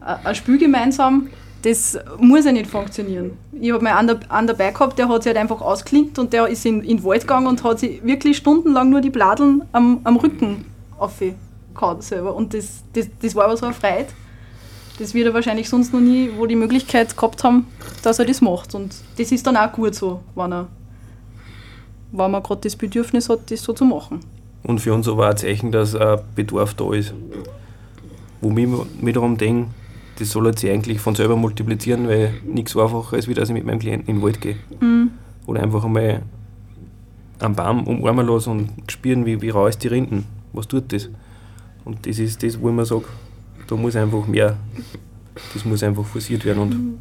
[0.00, 1.28] ein Spiel gemeinsam.
[1.62, 3.32] Das muss ja nicht funktionieren.
[3.60, 6.32] Ich habe mal einen, da- einen dabei gehabt, der hat sich halt einfach ausklinkt und
[6.32, 9.62] der ist in, in den Wald gegangen und hat sich wirklich stundenlang nur die Bladeln
[9.72, 10.64] am, am Rücken
[10.98, 12.34] aufgehauen selber.
[12.36, 14.06] Und das, das, das war aber so eine Freude.
[15.00, 17.66] Das wird er wahrscheinlich sonst noch nie, wo die Möglichkeit gehabt haben,
[18.02, 18.74] dass er das macht.
[18.74, 20.68] Und das ist dann auch gut so, wenn er
[22.10, 24.20] wenn man gerade das Bedürfnis hat, das so zu machen.
[24.62, 27.12] Und für uns aber ein Zeichen, dass ein Bedarf da ist.
[28.40, 28.68] Wo ich
[29.04, 29.70] wiederum denke,
[30.18, 33.64] das soll jetzt eigentlich von selber multiplizieren, weil nichts einfacher ist, wie dass ich mit
[33.64, 34.56] meinem Klienten in den Wald gehe.
[34.80, 35.10] Mhm.
[35.46, 36.22] Oder einfach einmal
[37.38, 40.24] einen Baum umarmen lasse und spüren, wie, wie rau ist die Rinden.
[40.52, 41.08] Was tut das?
[41.84, 43.04] Und das ist das, wo ich mir sage,
[43.68, 44.56] da muss einfach mehr,
[45.54, 46.98] das muss einfach forciert werden.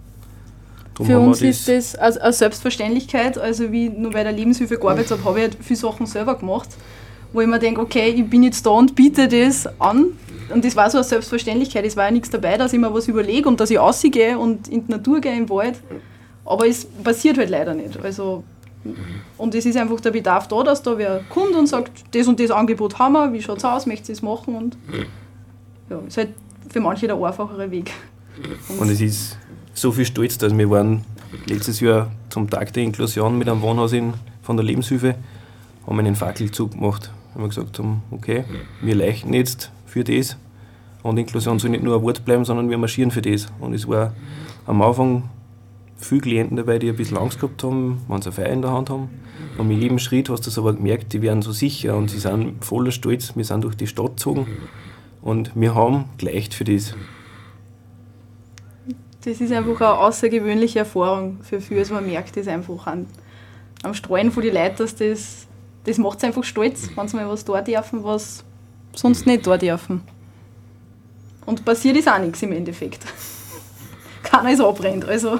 [0.99, 3.37] Und Für uns ist das als- eine Selbstverständlichkeit.
[3.37, 6.69] Also wie nur bei der Lebenshilfe gearbeitet habe, habe ich halt viele Sachen selber gemacht,
[7.33, 10.07] wo ich mir denke, okay, ich bin jetzt da und biete das an.
[10.49, 11.85] Und das war so eine Selbstverständlichkeit.
[11.85, 14.67] Es war ja nichts dabei, dass ich mir was überlege und dass ich rausgehe und
[14.67, 15.81] in die Natur gehe, im Wald.
[16.45, 17.99] Aber es passiert halt leider nicht.
[18.01, 18.43] Also,
[19.37, 22.39] und es ist einfach der Bedarf da, dass da wer kommt und sagt, das und
[22.39, 24.55] das Angebot haben wir, wie schaut es aus, möchtest du es machen?
[24.55, 24.77] Und
[25.89, 26.29] ja, ist halt
[26.69, 27.91] für manche der einfachere Weg.
[28.79, 29.37] Und es ist
[29.73, 31.03] so viel Stolz, dass wir waren
[31.45, 35.15] letztes Jahr zum Tag der Inklusion mit einem Wohnhaus in, von der Lebenshilfe,
[35.85, 37.11] haben einen Fackelzug gemacht.
[37.33, 38.43] Haben wir gesagt haben, okay,
[38.81, 40.37] wir leichten jetzt für das.
[41.03, 43.47] Und Inklusion soll nicht nur ein Wort bleiben, sondern wir marschieren für das.
[43.59, 44.13] Und es war
[44.65, 45.29] am Anfang
[45.97, 48.71] viele Klienten dabei, die ein bisschen Angst gehabt haben, wenn sie eine Feier in der
[48.71, 49.09] Hand haben.
[49.57, 52.19] Und mit jedem Schritt hast du es aber gemerkt, die werden so sicher und sie
[52.19, 53.35] sind voller Stolz.
[53.35, 54.47] Wir sind durch die Stadt gezogen
[55.21, 56.93] und wir haben geleicht für das.
[59.23, 61.81] Das ist einfach eine außergewöhnliche Erfahrung für viele.
[61.81, 63.07] Also man merkt das einfach an,
[63.83, 65.46] am Streuen von den Leuten, dass das,
[65.87, 68.43] das macht es einfach stolz, wenn sie mal was da dürfen, was
[68.93, 70.01] sonst nicht da dürfen.
[71.45, 73.05] Und passiert ist auch nichts im Endeffekt.
[74.23, 75.39] Keiner ist abbrennt, also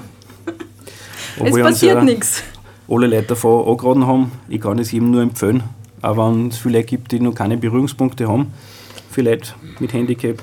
[1.36, 2.42] es Obwohl uns passiert ja nichts.
[2.88, 4.32] alle Leute davon angeraten haben.
[4.48, 5.62] Ich kann es jedem nur empfehlen.
[6.00, 8.52] Auch wenn es viele Leute gibt, die noch keine Berührungspunkte haben.
[9.10, 10.42] Für Leute mit Handicap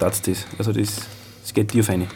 [0.00, 0.46] tat das.
[0.58, 1.06] Also das,
[1.42, 2.08] das geht tief rein.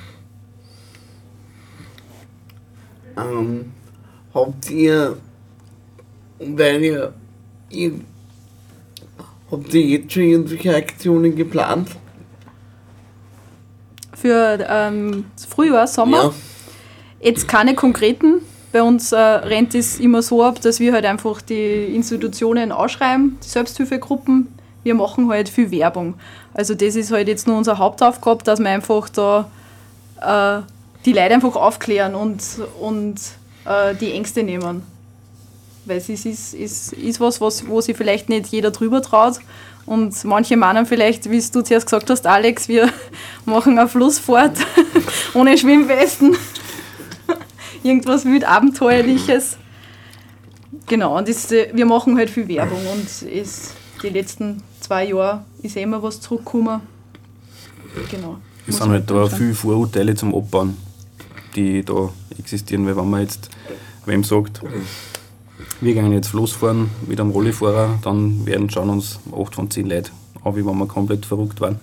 [3.16, 3.73] Ähm,
[4.35, 5.16] habt ihr,
[6.38, 7.12] weil ihr,
[7.70, 7.92] ihr,
[9.51, 11.88] habt ihr jetzt schon irgendwelche Aktionen geplant?
[14.14, 16.25] Für ähm, Frühjahr, Sommer.
[16.25, 16.33] Ja.
[17.20, 18.40] Jetzt keine konkreten.
[18.72, 23.38] Bei uns äh, rennt es immer so ab, dass wir halt einfach die Institutionen ausschreiben,
[23.42, 24.49] die Selbsthilfegruppen.
[24.83, 26.14] Wir machen halt viel Werbung.
[26.53, 29.51] Also das ist halt jetzt nur unsere Hauptaufgabe, dass wir einfach da
[30.20, 30.62] äh,
[31.05, 32.42] die Leute einfach aufklären und,
[32.81, 33.16] und
[33.64, 34.83] äh, die Ängste nehmen.
[35.87, 39.38] Weil es ist, ist, ist, ist was, was, wo sich vielleicht nicht jeder drüber traut.
[39.87, 42.92] Und manche meinen vielleicht, wie du zuerst gesagt hast, Alex, wir
[43.44, 44.59] machen eine Flussfahrt
[45.35, 46.37] ohne Schwimmwesten.
[47.85, 49.59] Irgendwas wild Abenteuerliches.
[50.88, 53.72] Genau, und das, äh, wir machen halt viel Werbung und es,
[54.03, 56.81] die letzten zwei Jahre ist immer was zurückgekommen.
[58.11, 58.38] Genau.
[58.66, 59.37] Es sind halt da sagen.
[59.37, 60.77] viele Vorurteile zum Abbauen,
[61.55, 62.87] die da existieren.
[62.87, 63.49] Weil wenn man jetzt
[64.05, 64.61] wem sagt,
[65.80, 69.88] wir gehen jetzt Floß fahren mit einem Rollifahrer, dann werden schauen uns 8 von 10
[69.88, 70.10] Leute
[70.44, 71.78] an, wie wenn wir komplett verrückt waren.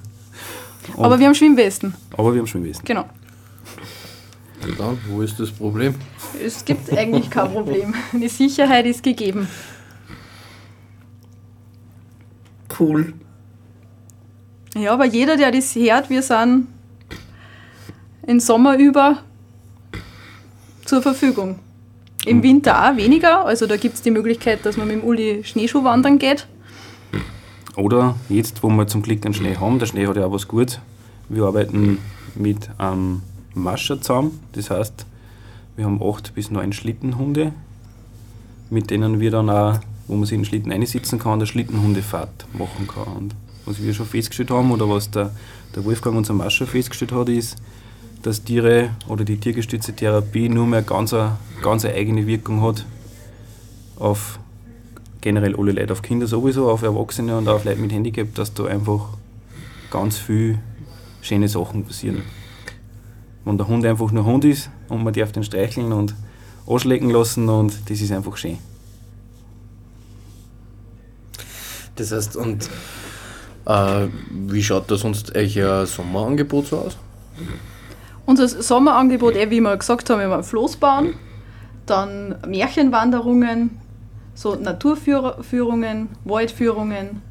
[0.96, 2.82] Und- Aber wir haben Schwimmwesten, aber wir haben schon gewesen.
[2.86, 3.06] genau.
[4.78, 5.94] Dann, wo ist das Problem?
[6.44, 7.94] Es gibt eigentlich kein Problem.
[8.14, 9.48] Die Sicherheit ist gegeben.
[12.80, 13.14] cool.
[14.76, 16.68] Ja, aber jeder, der das hört, wir sind
[18.26, 19.20] im Sommer über
[20.86, 21.60] zur Verfügung.
[22.26, 25.44] Im Winter auch weniger, also da gibt es die Möglichkeit, dass man mit dem Uli
[25.44, 26.48] Schneeschuh wandern geht.
[27.76, 30.48] Oder jetzt, wo wir zum Glück einen Schnee haben, der Schnee hat ja auch was
[30.48, 30.80] Gutes.
[31.28, 31.98] Wir arbeiten
[32.36, 34.40] mit einem Mascher zusammen.
[34.54, 35.06] Das heißt,
[35.76, 37.52] wir haben acht bis neun Schlittenhunde,
[38.70, 42.46] mit denen wir dann auch, wo man sich in den Schlitten einsitzen kann, eine Schlittenhundefahrt
[42.54, 43.14] machen kann.
[43.16, 45.32] Und was wir schon festgestellt haben, oder was der,
[45.76, 47.58] der Wolfgang, unser Mascher, festgestellt hat, ist,
[48.24, 52.86] dass Tiere oder die tiergestützte Therapie nur mehr ganz eine, ganz eine eigene Wirkung hat
[53.98, 54.40] auf
[55.22, 58.66] generell alle Leute, auf Kinder sowieso, auf Erwachsene und auf Leute mit Handicap, dass da
[58.66, 59.10] einfach
[59.92, 60.60] ganz viel
[61.22, 62.24] schöne Sachen passieren.
[63.46, 66.16] Wenn der Hund einfach nur Hund ist und man darf den streicheln und
[66.66, 68.58] anschlecken lassen und das ist einfach schön.
[71.96, 72.70] Das heißt, und
[73.66, 76.98] äh, wie schaut da sonst euer Sommerangebot so aus?
[78.26, 81.14] Unser Sommerangebot, eh, wie wir gesagt haben, wir haben Floßbahn,
[81.86, 83.82] dann Märchenwanderungen,
[84.34, 87.22] so Naturführungen, Waldführungen.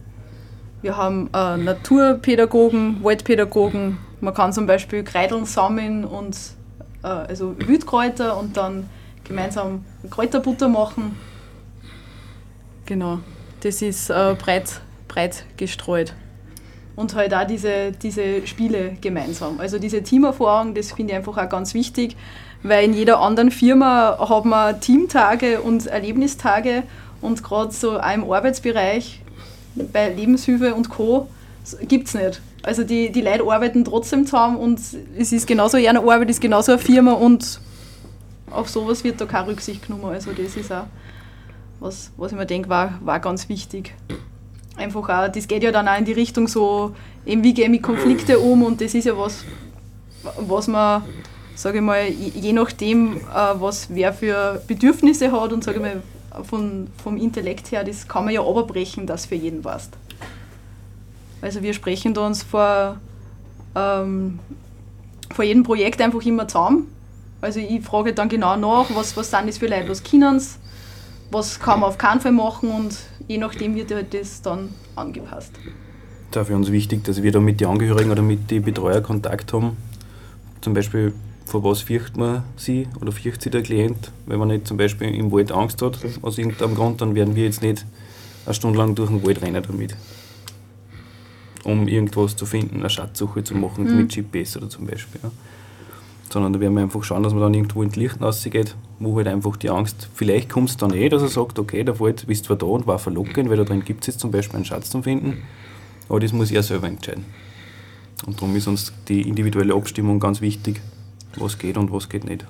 [0.82, 3.98] Wir haben äh, Naturpädagogen, Waldpädagogen.
[4.20, 6.36] Man kann zum Beispiel Kreideln sammeln und
[7.02, 8.88] äh, also Wildkräuter und dann
[9.24, 11.18] gemeinsam Kräuterbutter machen.
[12.84, 13.20] Genau,
[13.60, 16.14] das ist äh, breit, breit gestreut.
[16.94, 19.60] Und halt auch diese, diese Spiele gemeinsam.
[19.60, 22.16] Also diese Teamerfahrung, das finde ich einfach auch ganz wichtig,
[22.62, 26.82] weil in jeder anderen Firma hat man Teamtage und Erlebnistage
[27.20, 29.20] und gerade so auch im Arbeitsbereich
[29.74, 31.28] bei Lebenshilfe und Co.
[31.88, 32.42] gibt es nicht.
[32.62, 34.80] Also die, die Leute arbeiten trotzdem zusammen und
[35.18, 37.60] es ist genauso eine Arbeit, ist genauso eine Firma und
[38.50, 40.12] auf sowas wird da keine Rücksicht genommen.
[40.12, 40.84] Also das ist auch
[41.80, 43.94] was, was ich mir denke, war, war ganz wichtig.
[44.76, 46.94] Einfach auch, das geht ja dann auch in die Richtung so,
[47.26, 49.44] eben wie gehe ich mit Konflikte um und das ist ja was,
[50.38, 51.02] was man,
[51.54, 53.20] sage ich mal, je nachdem, äh,
[53.54, 56.02] was wer für Bedürfnisse hat und sage ich mal,
[56.44, 59.92] von, vom Intellekt her, das kann man ja abbrechen, das für jeden passt.
[61.42, 62.96] Also wir sprechen da uns vor,
[63.74, 64.38] ähm,
[65.34, 66.86] vor jedem Projekt einfach immer zusammen.
[67.40, 70.56] Also ich frage dann genau nach, was, was sind das für Leute, was können sie,
[71.32, 72.96] was kann man auf keinen Fall machen und
[73.28, 75.52] je nachdem wird halt das dann angepasst.
[76.30, 79.52] Da für uns wichtig, dass wir da mit den Angehörigen oder mit den Betreuern Kontakt
[79.52, 79.76] haben.
[80.60, 81.12] Zum Beispiel,
[81.44, 84.12] vor was fürchtet man sie oder fürchtet sich der Klient?
[84.26, 87.44] Wenn man nicht zum Beispiel im Wald Angst hat, aus irgendeinem Grund, dann werden wir
[87.44, 87.84] jetzt nicht
[88.46, 89.96] eine Stunde lang durch den Wald rennen damit.
[91.64, 93.96] Um irgendwas zu finden, eine Schatzsuche zu machen Mhm.
[93.98, 95.20] mit GPS oder zum Beispiel.
[95.22, 95.30] Ja.
[96.32, 99.16] Sondern da werden wir einfach schauen, dass man dann irgendwo in die Lichten rausgeht, wo
[99.16, 102.24] halt einfach die Angst, vielleicht kommt es dann eh, dass er sagt, okay, der Wald
[102.24, 104.64] ist zwar da und war verlockend, weil da drin gibt es jetzt zum Beispiel einen
[104.64, 105.42] Schatz zum Finden,
[106.08, 107.26] aber das muss er selber entscheiden.
[108.26, 110.80] Und darum ist uns die individuelle Abstimmung ganz wichtig,
[111.36, 112.46] was geht und was geht nicht.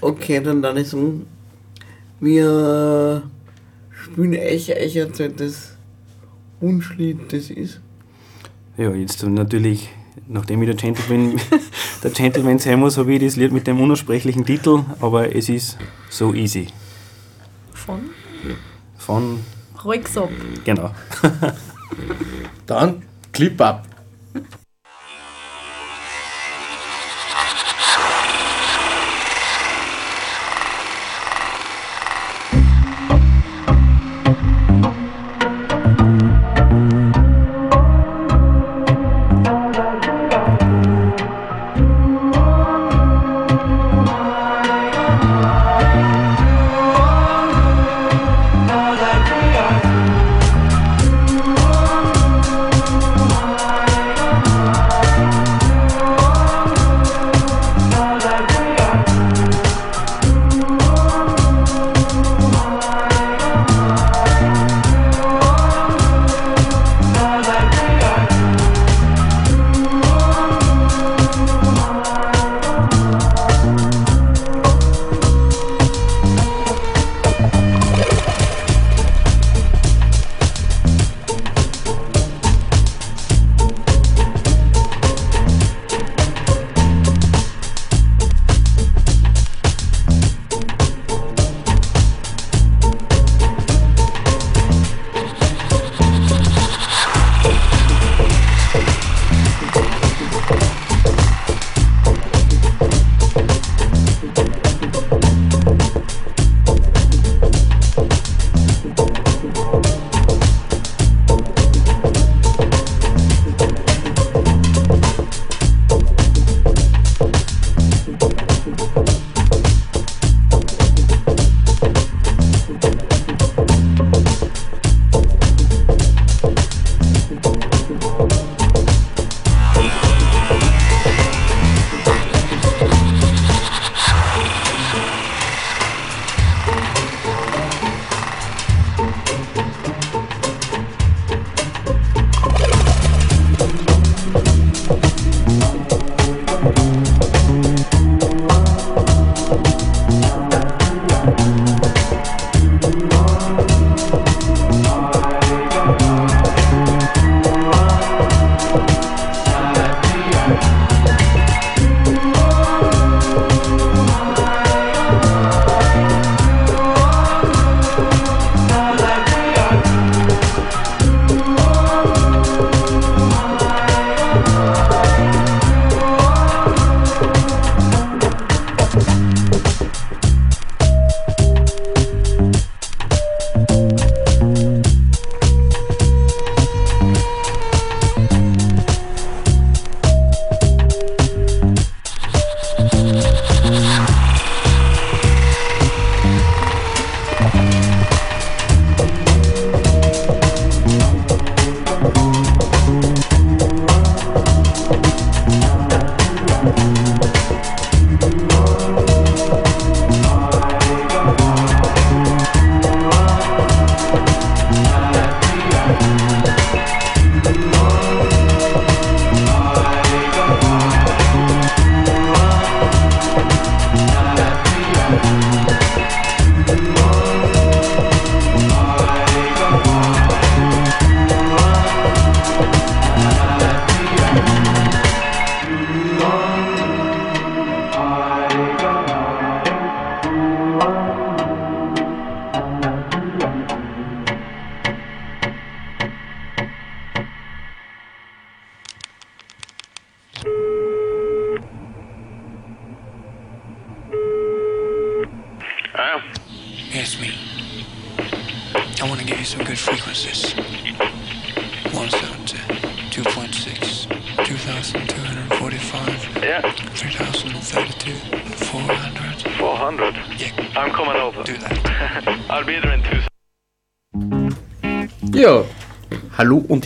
[0.00, 1.26] Okay, dann dann ich sagen,
[2.18, 3.22] wir
[3.90, 5.76] spielen euch euch erzählt das
[6.60, 7.80] Wunschlied das ist.
[8.78, 9.90] Ja, jetzt natürlich,
[10.28, 11.40] nachdem ich der Gentleman,
[12.02, 15.78] der Gentleman sein muss, habe ich das Lied mit dem unaussprechlichen Titel, aber es ist
[16.10, 16.68] so easy.
[17.72, 18.00] Von
[18.98, 19.40] Von,
[19.84, 20.30] Ruhigsab.
[20.64, 20.90] genau.
[22.66, 23.86] Dann Clip ab.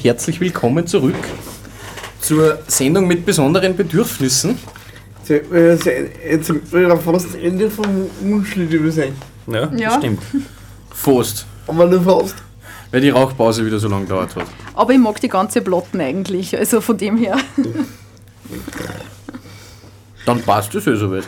[0.06, 1.16] Herzlich willkommen zurück
[2.20, 4.56] zur Sendung mit besonderen Bedürfnissen.
[5.26, 9.14] Jetzt sein- jetzt ja fast Ende vom Unschlitt sein.
[9.48, 9.88] Ja, Ja.
[9.88, 10.22] das stimmt.
[10.90, 12.36] Fast, Aber nur fast.
[12.92, 14.46] weil die Rauchpause wieder so lange gedauert hat.
[14.74, 17.36] Aber ich mag die ganze Platten eigentlich, also von dem her.
[20.24, 21.24] Dann passt es eh soweit.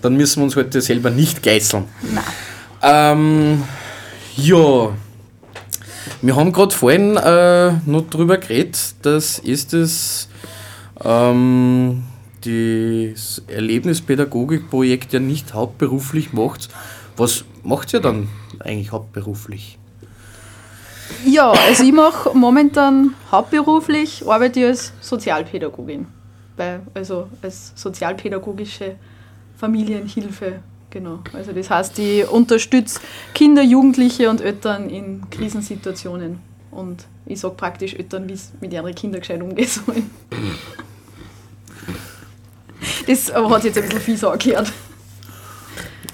[0.00, 1.84] Dann müssen wir uns heute selber nicht geißeln.
[2.82, 3.62] Ähm,
[4.36, 4.90] ja,
[6.22, 10.28] wir haben gerade vorhin äh, noch drüber geredet, dass ist es
[11.02, 12.04] ähm,
[12.44, 16.68] das Erlebnispädagogikprojekt ja nicht hauptberuflich macht.
[17.16, 19.78] Was macht ihr dann eigentlich hauptberuflich?
[21.26, 26.06] Ja, also ich mache momentan hauptberuflich, arbeite ich als Sozialpädagogin.
[26.56, 28.96] Bei, also als sozialpädagogische
[29.56, 30.60] Familienhilfe,
[30.90, 31.20] genau.
[31.32, 33.00] Also das heißt, ich unterstütze
[33.34, 36.38] Kinder, Jugendliche und Eltern in Krisensituationen.
[36.70, 40.10] Und ich sage praktisch Eltern, wie sie mit ihren Kindern gescheit umgehen sollen.
[43.06, 44.72] Das aber hat sich jetzt ein bisschen fies angehört.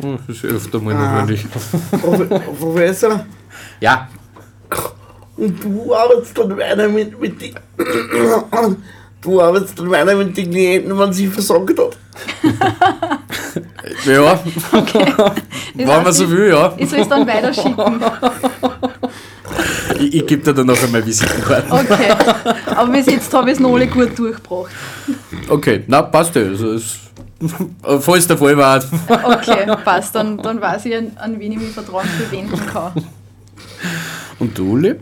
[0.00, 1.46] Hm, Das ist öfter mal notwendig.
[1.50, 3.24] Prof- Professor,
[3.80, 4.08] Ja,
[5.36, 7.54] und du arbeitest dann weiter mit, mit die,
[9.22, 11.96] Du arbeitest dann weiter mit den Klienten, wenn sie versagt hat.
[14.04, 14.40] Ja.
[15.74, 16.72] Das War man heißt, so will, ja.
[16.76, 18.00] Ich soll es dann weiterschicken.
[19.98, 21.72] Ich, ich gebe dir dann noch einmal Visitenkarten.
[21.72, 22.12] Okay.
[22.66, 24.70] Aber bis jetzt habe ich es noch alle gut durchgebracht.
[25.48, 26.42] Okay, na passt ja.
[26.42, 26.98] Also, es,
[28.00, 28.82] falls der Fall war.
[29.08, 30.14] Okay, passt.
[30.14, 32.92] Dann, dann weiß ich, an, an wen ich mich Vertrauen verwenden kann.
[34.38, 34.96] Und du, Uli?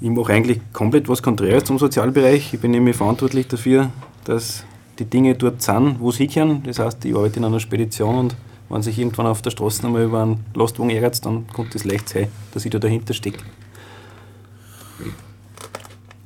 [0.00, 2.52] Ich mache eigentlich komplett was Konträres zum Sozialbereich.
[2.52, 3.90] Ich bin nämlich verantwortlich dafür,
[4.24, 4.64] dass
[5.00, 6.62] die Dinge dort sind, wo sie hinkommen.
[6.64, 8.36] Das heißt, ich arbeite in einer Spedition und
[8.68, 12.08] wenn sich irgendwann auf der Straße einmal über einen Lastwagen ärgert, dann kommt es leicht
[12.08, 13.40] sein, dass ich da dahinter stecke.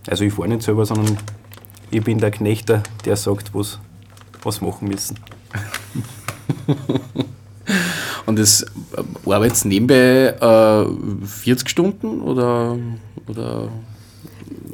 [0.07, 1.17] Also ich fahre nicht selber, sondern
[1.91, 3.79] ich bin der Knechter, der sagt, was,
[4.43, 5.19] was machen müssen.
[8.27, 10.87] Und das äh, arbeitest nebenbei äh,
[11.27, 12.77] 40 Stunden oder,
[13.27, 13.69] oder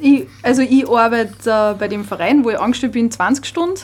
[0.01, 3.79] Ich, also ich arbeite äh, bei dem Verein, wo ich angestellt bin, 20 Stunden.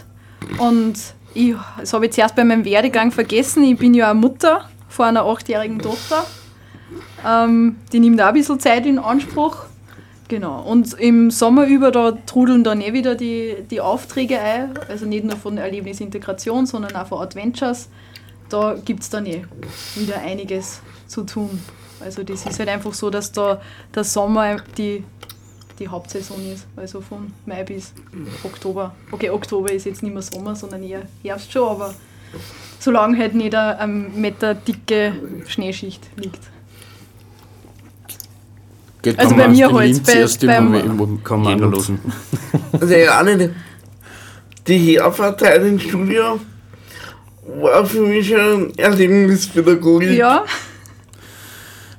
[0.58, 0.96] Und
[1.34, 3.64] ich, das habe ich zuerst bei meinem Werdegang vergessen.
[3.64, 6.26] Ich bin ja auch Mutter von einer achtjährigen Tochter.
[7.26, 9.66] Ähm, die nimmt auch ein bisschen Zeit in Anspruch.
[10.28, 10.62] Genau.
[10.62, 14.78] Und im Sommer über, da trudeln dann eh wieder die, die Aufträge ein.
[14.90, 17.90] Also nicht nur von Erlebnisintegration, sondern auch von Adventures.
[18.50, 19.46] Da gibt es dann eh
[19.96, 21.62] wieder einiges zu tun.
[22.00, 23.62] Also das ist halt einfach so, dass da
[23.94, 25.04] der Sommer die
[25.80, 26.68] die Hauptsaison ist.
[26.76, 27.94] Also von Mai bis
[28.44, 28.94] Oktober.
[29.12, 31.94] Okay, Oktober ist jetzt nicht mehr Sommer, sondern eher Herbst schon, aber
[32.80, 35.14] solange halt nicht eine, eine Meter dicke
[35.48, 36.40] Schneeschicht liegt.
[39.02, 42.00] Geht Also bei mir halt, bei- beim- im, im, Kann man Jänner nutzen.
[42.74, 43.52] Also ja, nicht.
[44.68, 46.40] Die Herfahrzeit ins Studio
[47.62, 50.18] war für mich schon Erlebnispädagogik.
[50.18, 50.44] Ja,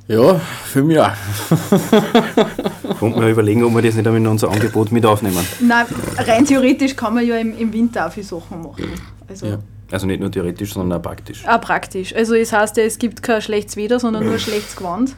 [0.09, 1.13] Ja, für mich auch.
[2.99, 5.47] Könnte man überlegen, ob wir das nicht in unser Angebot mit aufnehmen.
[5.61, 5.85] nein,
[6.17, 8.87] rein theoretisch kann man ja im, im Winter auch viele Sachen machen.
[9.29, 9.59] Also Ja.
[9.91, 11.47] Also nicht nur theoretisch, sondern auch praktisch.
[11.47, 12.15] auch praktisch.
[12.15, 15.15] Also es heißt ja, es gibt kein schlechtes Wetter, sondern nur ein schlechtes Gewand.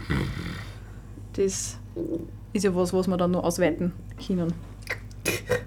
[1.34, 1.76] Das
[2.52, 3.92] ist ja was, was wir dann noch ausweiten
[4.24, 4.52] können.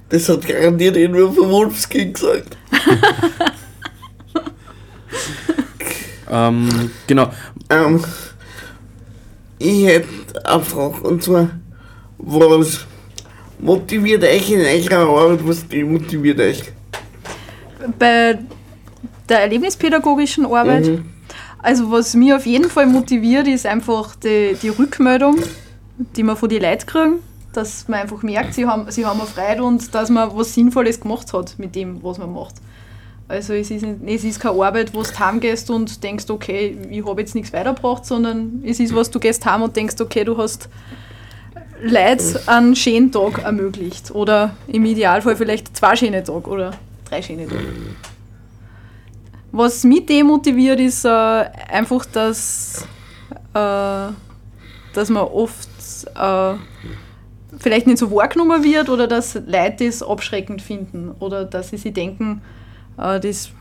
[0.09, 2.57] Das hat garantiert irgendwer von Wolfskin gesagt.
[6.33, 7.29] Ähm, genau.
[7.69, 8.03] Ähm,
[9.63, 10.07] ich hätte
[10.45, 11.49] eine Frage und zwar,
[12.17, 12.85] was
[13.59, 16.63] motiviert euch in eurer Arbeit, was demotiviert euch?
[17.97, 18.37] Bei
[19.29, 21.05] der erlebnispädagogischen Arbeit, Mhm.
[21.61, 25.37] also was mich auf jeden Fall motiviert, ist einfach die, die Rückmeldung,
[26.15, 27.13] die wir von den Leuten kriegen,
[27.53, 30.99] dass man einfach merkt, sie haben, sie haben eine Freude und dass man was Sinnvolles
[30.99, 32.55] gemacht hat mit dem, was man macht.
[33.27, 37.21] Also es ist, es ist keine Arbeit, wo du heimgehst und denkst, okay, ich habe
[37.21, 40.69] jetzt nichts weitergebracht, sondern es ist was, du gehst heim und denkst, okay, du hast
[41.81, 44.11] Leuten einen schönen Tag ermöglicht.
[44.11, 46.71] Oder im Idealfall vielleicht zwei schöne Tage oder
[47.05, 47.65] drei schöne Tage.
[49.51, 52.87] Was mich demotiviert, ist äh, einfach, dass,
[53.53, 54.07] äh,
[54.93, 55.69] dass man oft
[56.15, 56.53] äh,
[57.59, 61.93] vielleicht nicht so wahrgenommen wird oder dass Leute das abschreckend finden oder dass sie sich
[61.93, 62.41] denken,
[62.97, 63.51] das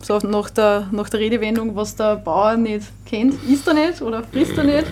[0.00, 4.22] so nach der, nach der Redewendung, was der Bauer nicht kennt, isst er nicht oder
[4.22, 4.86] frisst er nicht,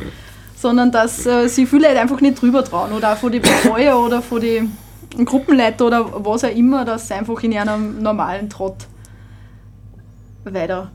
[0.57, 3.99] sondern dass äh, sie viele Leute einfach nicht drüber trauen oder auch von den Betreuer
[3.99, 4.77] oder von den
[5.25, 8.87] Gruppenleiter oder was auch immer, dass sie einfach in einem normalen Trott
[10.45, 10.91] weiter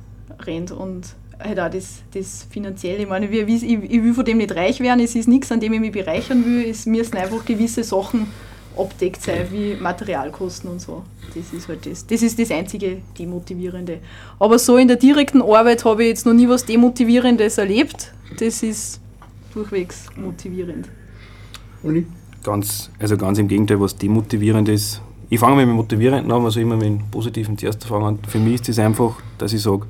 [0.45, 3.03] rennt und halt auch das, das Finanzielle.
[3.03, 5.73] Ich meine, ich, ich will von dem nicht reich werden, es ist nichts, an dem
[5.73, 8.27] ich mich bereichern will, es müssen einfach gewisse Sachen
[8.77, 11.03] abdeckt sein, wie Materialkosten und so.
[11.35, 12.05] Das ist halt das.
[12.05, 13.99] Das ist das einzige Demotivierende.
[14.39, 18.13] Aber so in der direkten Arbeit habe ich jetzt noch nie was Demotivierendes erlebt.
[18.39, 18.99] Das ist
[19.53, 20.87] durchwegs motivierend.
[21.83, 22.05] Uli?
[22.43, 25.01] Ganz, also ganz im Gegenteil, was demotivierend ist.
[25.29, 28.19] Ich fange mit dem Motivierenden an, also immer mit dem Positiven zuerst fangen.
[28.27, 29.85] Für mich ist das einfach, dass ich sage,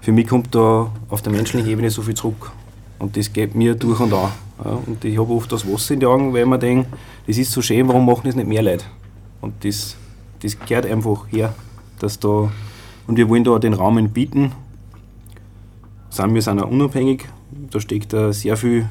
[0.00, 2.52] für mich kommt da auf der menschlichen Ebene so viel zurück.
[3.00, 4.30] Und das geht mir durch und an.
[4.64, 6.86] Ja, und ich habe oft das Wasser in die Augen, weil mir denke,
[7.26, 8.84] das ist so schön, warum machen das nicht mehr Leute?
[9.40, 9.96] Und das,
[10.42, 11.54] das gehört einfach her.
[11.98, 12.52] Dass da,
[13.06, 14.52] und wir wollen da den Rahmen bieten.
[16.10, 17.26] Sind wir sind auch unabhängig.
[17.70, 18.86] Da steckt da sehr viel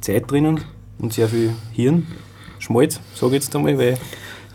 [0.00, 0.60] Zeit drinnen
[0.98, 2.06] und sehr viel Hirn.
[2.58, 3.98] Schmalz, sage ich jetzt einmal, weil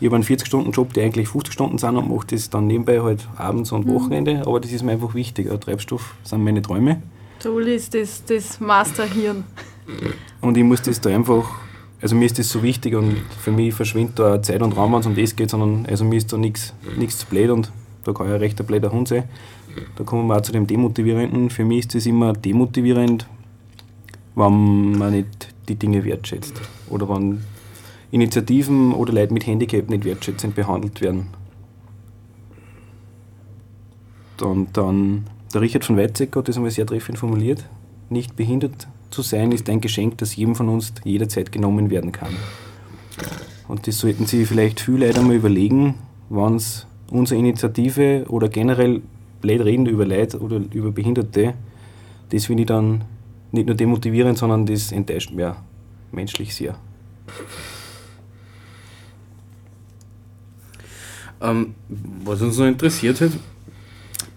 [0.00, 3.28] ich habe einen 40-Stunden-Job, der eigentlich 50 Stunden sind und mache das dann nebenbei halt
[3.36, 3.94] abends und Mhm.
[3.94, 4.42] Wochenende.
[4.44, 5.50] Aber das ist mir einfach wichtig.
[5.50, 7.00] Ein Treibstoff sind meine Träume.
[7.42, 9.44] Der Uli ist das, das Masterhirn.
[10.40, 11.44] Und ich muss das da einfach,
[12.00, 15.00] also mir ist das so wichtig und für mich verschwindet da Zeit und Raum, wenn
[15.00, 17.72] es um das geht, sondern also mir ist da nichts nichts zu blöd und
[18.04, 19.24] da kann ja recht ein blöder Hund sein.
[19.96, 21.50] Da kommen wir auch zu dem Demotivierenden.
[21.50, 23.26] Für mich ist das immer demotivierend,
[24.34, 27.42] wenn man nicht die Dinge wertschätzt oder wenn
[28.10, 31.28] Initiativen oder Leute mit Handicap nicht wertschätzend behandelt werden.
[34.40, 37.64] Und dann, der Richard von Weizsäcker hat das einmal sehr treffend formuliert.
[38.08, 42.34] Nicht behindert zu sein ist ein Geschenk, das jedem von uns jederzeit genommen werden kann.
[43.68, 45.94] Und das sollten Sie vielleicht viele Leute einmal überlegen,
[46.30, 49.02] wenn es unsere Initiative oder generell
[49.40, 51.54] blöd reden über Leute oder über Behinderte,
[52.30, 53.04] das finde ich dann
[53.50, 55.56] nicht nur demotivierend, sondern das enttäuscht auch
[56.10, 56.74] menschlich sehr.
[61.40, 61.74] Ähm,
[62.24, 63.32] was uns noch interessiert hat,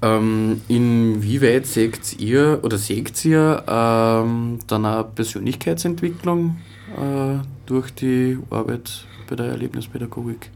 [0.05, 6.57] ähm, inwieweit seht ihr oder seht ihr ähm, dann eine Persönlichkeitsentwicklung
[6.95, 10.51] äh, durch die Arbeit bei der Erlebnispädagogik?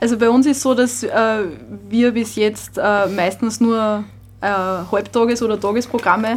[0.00, 1.08] Also bei uns ist so, dass äh,
[1.88, 4.04] wir bis jetzt äh, meistens nur
[4.40, 6.36] äh, Halbtages- oder Tagesprogramme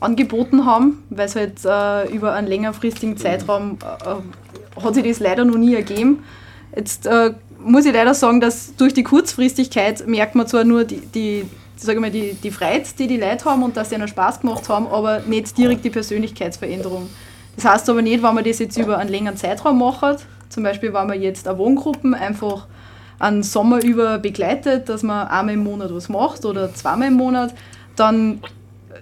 [0.00, 5.44] angeboten haben, weil es halt äh, über einen längerfristigen Zeitraum äh, hat sich das leider
[5.44, 6.22] noch nie ergeben.
[6.74, 7.34] Jetzt äh,
[7.68, 11.44] muss ich leider sagen, dass durch die Kurzfristigkeit merkt man zwar nur die, die,
[11.76, 14.40] sag ich mal, die, die Freiheit, die die Leute haben und dass sie ihnen Spaß
[14.40, 17.08] gemacht haben, aber nicht direkt die Persönlichkeitsveränderung.
[17.56, 20.94] Das heißt aber nicht, wenn man das jetzt über einen längeren Zeitraum macht, zum Beispiel
[20.94, 22.66] wenn man jetzt eine Wohngruppen einfach
[23.18, 27.52] einen Sommer über begleitet, dass man einmal im Monat was macht oder zweimal im Monat,
[27.96, 28.40] dann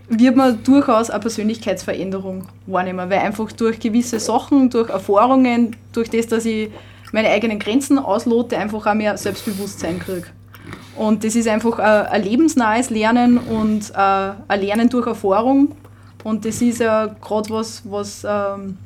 [0.09, 6.27] wird man durchaus eine Persönlichkeitsveränderung wahrnehmen, weil einfach durch gewisse Sachen, durch Erfahrungen, durch das,
[6.29, 6.71] dass ich
[7.12, 10.26] meine eigenen Grenzen auslote, einfach auch mehr Selbstbewusstsein kriege.
[10.96, 15.76] Und das ist einfach ein, ein lebensnahes Lernen und äh, ein Lernen durch Erfahrung.
[16.24, 18.78] Und das ist ja gerade was, was ähm,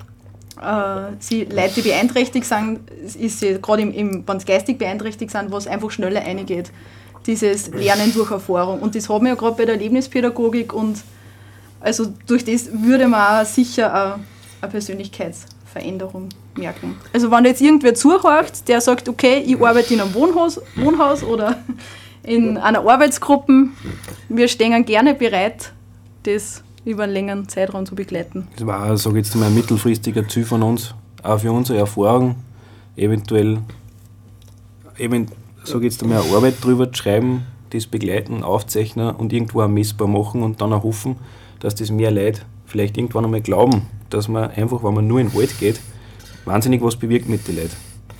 [0.60, 2.80] äh, sie Leute, die beeinträchtigt sind,
[3.18, 6.70] ist gerade im, im, wenn sie geistig beeinträchtigt sind, was einfach schneller eingeht.
[7.26, 8.80] Dieses Lernen durch Erfahrung.
[8.80, 11.02] Und das haben wir ja gerade bei der Erlebnispädagogik und
[11.80, 14.14] also durch das würde man auch sicher eine,
[14.60, 14.70] eine
[15.70, 16.96] Persönlichkeitsveränderung merken.
[17.12, 21.58] Also wenn jetzt irgendwer zuhört, der sagt, okay, ich arbeite in einem Wohnhaus, Wohnhaus oder
[22.22, 23.68] in einer Arbeitsgruppe,
[24.28, 25.72] wir stehen gerne bereit,
[26.24, 28.48] das über einen längeren Zeitraum zu begleiten.
[28.56, 32.36] Das war, sage ich jetzt mal, ein mittelfristiger Ziel von uns, auch für unsere Erfahrung,
[32.96, 33.58] eventuell,
[34.98, 35.26] eben,
[35.64, 39.68] sage ich jetzt mal, eine Arbeit drüber zu schreiben, das begleiten, aufzeichnen und irgendwo auch
[39.68, 41.16] messbar machen und dann auch hoffen,
[41.60, 45.28] dass das mehr Leute vielleicht irgendwann einmal glauben, dass man einfach, wenn man nur in
[45.28, 45.80] den Wald geht,
[46.44, 47.76] wahnsinnig was bewirkt mit den Leuten.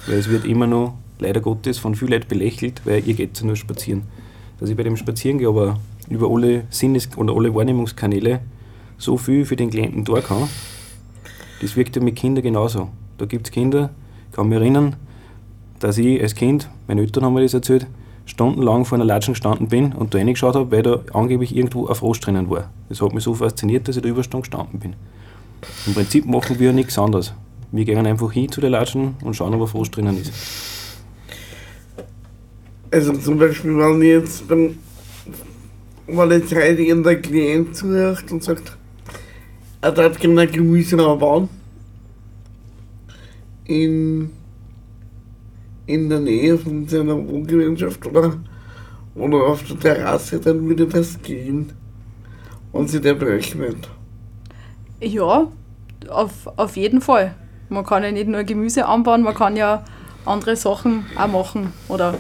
[0.07, 3.47] Weil es wird immer noch, leider Gottes, von vielen Leuten belächelt, weil ihr geht ja
[3.47, 4.03] nur spazieren.
[4.59, 5.79] Dass ich bei dem Spazierengehen aber
[6.09, 8.41] über alle Sinnes- oder alle Wahrnehmungskanäle
[8.99, 10.49] so viel für den Klienten tun kann,
[11.61, 12.89] das wirkt ja mit Kindern genauso.
[13.19, 13.91] Da gibt es Kinder,
[14.31, 14.97] ich kann mich erinnern,
[15.79, 17.87] dass ich als Kind, meine Eltern haben mir das erzählt,
[18.27, 21.95] stundenlang vor einer Latschen gestanden bin und da reingeschaut habe, weil da angeblich irgendwo ein
[21.95, 22.71] Frosch drinnen war.
[22.89, 24.95] Das hat mich so fasziniert, dass ich da über eine Stunde gestanden bin.
[25.87, 27.33] Im Prinzip machen wir nichts anderes.
[27.73, 30.33] Wir gehen einfach hin zu den Latschen und schauen, ob ein Frosch drinnen ist.
[32.91, 34.77] Also zum Beispiel, wenn jetzt beim,
[36.09, 38.77] reinigen der Klient zuhört und sagt,
[39.81, 41.49] er darf gerne ein Gemüse bauen.
[43.67, 44.31] In,
[45.87, 48.37] in der Nähe von seiner Wohngemeinschaft oder,
[49.15, 51.73] oder auf der Terrasse, dann würde das gehen.
[52.73, 53.89] Und sie der berechnet.
[55.01, 55.49] Ja,
[56.09, 57.35] auf, auf jeden Fall.
[57.69, 59.85] Man kann ja nicht nur Gemüse anbauen, man kann ja
[60.27, 61.73] andere Sachen auch machen.
[61.89, 62.15] Oder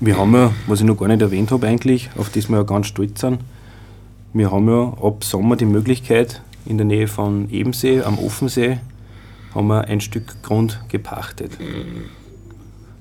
[0.00, 2.62] Wir haben ja, was ich noch gar nicht erwähnt habe eigentlich, auf das wir ja
[2.64, 3.40] ganz stolz sind,
[4.32, 8.78] wir haben ja ab Sommer die Möglichkeit, in der Nähe von Ebensee, am Offensee,
[9.54, 11.58] haben wir ein Stück Grund gepachtet.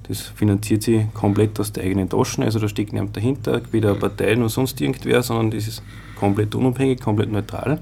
[0.07, 4.39] Das finanziert sich komplett aus der eigenen Taschen, also da steckt niemand dahinter, weder Parteien
[4.39, 5.83] oder sonst irgendwer, sondern das ist
[6.19, 7.79] komplett unabhängig, komplett neutral,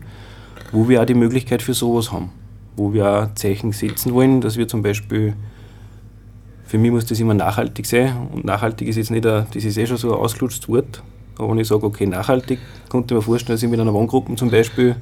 [0.72, 2.30] wo wir auch die Möglichkeit für sowas haben.
[2.76, 5.34] Wo wir auch Zeichen setzen wollen, dass wir zum Beispiel
[6.68, 8.14] für mich muss das immer nachhaltig sein.
[8.34, 11.02] Und nachhaltig ist jetzt nicht ein, das ist eh schon so ein ausgelutschtes Wort.
[11.38, 12.60] Aber wenn ich sage, okay, nachhaltig,
[12.90, 14.98] könnte ich mir vorstellen, dass ich mit einer Wohngruppe zum Beispiel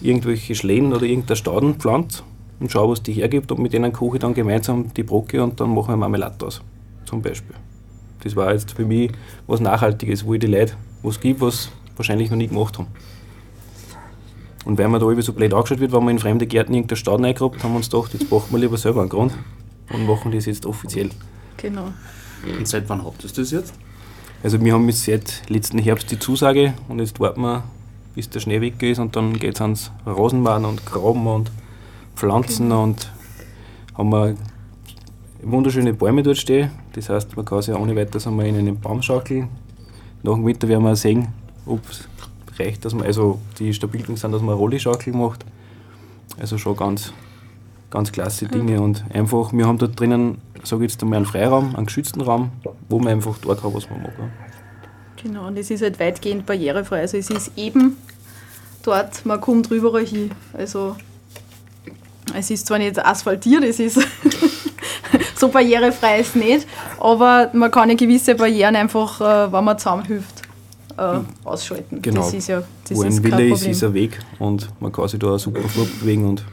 [0.00, 2.22] irgendwelche Schlehen oder irgendeine Stauden pflanze
[2.58, 5.60] und schaue, was die hergibt und mit denen koche ich dann gemeinsam die Brocke und
[5.60, 6.62] dann machen wir Marmelade aus.
[7.04, 7.54] Zum Beispiel.
[8.24, 9.12] Das war jetzt für mich
[9.46, 12.88] was Nachhaltiges, wo ich die Leute was gibt, was wahrscheinlich noch nie gemacht haben.
[14.68, 16.98] Und weil man da irgendwie so blöd angeschaut wird, wenn man in fremde Gärten irgendeine
[16.98, 19.32] Stauden eingegrabt, haben wir uns gedacht, jetzt machen wir lieber selber einen Grund
[19.90, 21.08] und machen das jetzt offiziell.
[21.56, 21.88] genau.
[22.44, 23.72] Und seit wann habt ihr das jetzt?
[24.42, 27.62] Also wir haben jetzt seit letzten Herbst die Zusage und jetzt warten wir,
[28.14, 31.50] bis der Schnee weg ist und dann geht es ans Rasenmähen und Graben und
[32.14, 33.10] Pflanzen und
[33.96, 34.34] haben wir
[35.42, 36.72] wunderschöne Bäume dort stehen.
[36.92, 39.48] Das heißt, man kann sich ohne weiteres einmal in einen Baum schaukeln.
[40.22, 41.28] Nach dem Winter werden wir sehen,
[41.64, 42.06] ob es
[42.58, 45.44] reicht, dass man, also die stabil genug sind, dass man eine Rolli-Schaukel macht.
[46.38, 47.12] Also schon ganz,
[47.90, 51.74] ganz klasse Dinge und einfach, wir haben dort drinnen, sage ich jetzt einmal, einen Freiraum,
[51.74, 52.50] einen geschützten Raum,
[52.88, 54.12] wo man einfach tun kann, was man mag.
[55.22, 57.00] Genau, und es ist halt weitgehend barrierefrei.
[57.00, 57.96] Also es ist eben
[58.82, 60.30] dort, man kommt überall hin.
[60.52, 60.96] Also
[62.34, 64.00] es ist zwar nicht asphaltiert, es ist
[65.36, 66.66] so barrierefrei ist nicht,
[67.00, 70.37] aber man kann ja gewisse Barrieren einfach, äh, wenn man zusammenhilft,
[70.98, 72.02] äh, ausschalten.
[72.02, 72.20] Genau.
[72.22, 75.08] Das ist ja das Wo ist ein Wille ist, ist ein Weg und man kann
[75.08, 76.44] sich da super fortbewegen und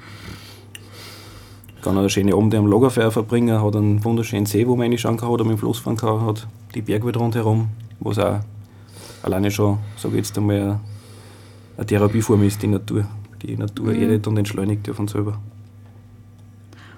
[1.81, 5.29] kann eine schöne Abende am Lagerfeuer verbringen, hat einen wunderschönen See, wo man reinschauen kann
[5.29, 7.67] oder mit dem Fluss fahren kann, hat die Bergwelt rundherum,
[7.99, 8.39] was auch
[9.23, 10.79] alleine schon, sage ich jetzt einmal,
[11.77, 13.05] eine- Therapieform ist, die Natur.
[13.41, 14.01] Die Natur Mhm.
[14.01, 15.37] erdet und entschleunigt ja von selber.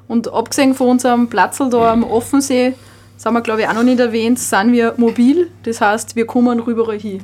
[0.07, 2.75] Und abgesehen von unserem Platzl da am Offensee,
[3.17, 5.47] sind wir glaube ich auch noch nicht erwähnt, sind wir mobil.
[5.63, 7.21] Das heißt, wir kommen rüber hin.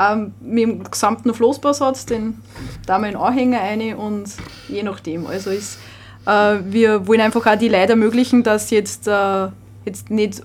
[0.00, 2.40] Ähm, mit dem gesamten Floßbausatz, den
[2.86, 4.30] da wir einen Anhänger rein und
[4.68, 5.26] je nachdem.
[5.26, 5.78] Also ist,
[6.26, 9.48] äh, wir wollen einfach auch die Leute ermöglichen, dass jetzt, äh,
[9.84, 10.42] jetzt nicht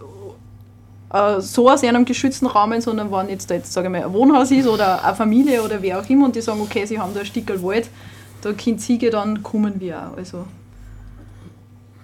[1.14, 4.12] äh, so aus einem geschützten Rahmen, sondern wenn jetzt da jetzt, sage ich mal, ein
[4.12, 7.14] Wohnhaus ist oder eine Familie oder wer auch immer und die sagen, okay, sie haben
[7.14, 7.90] da ein Stück Wald,
[8.42, 10.18] da können sie gehen, dann kommen wir auch.
[10.18, 10.46] Also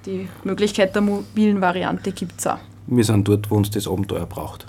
[0.06, 2.60] die Möglichkeit der mobilen Variante gibt es auch.
[2.88, 4.68] Wir sind dort, wo uns das Abenteuer braucht.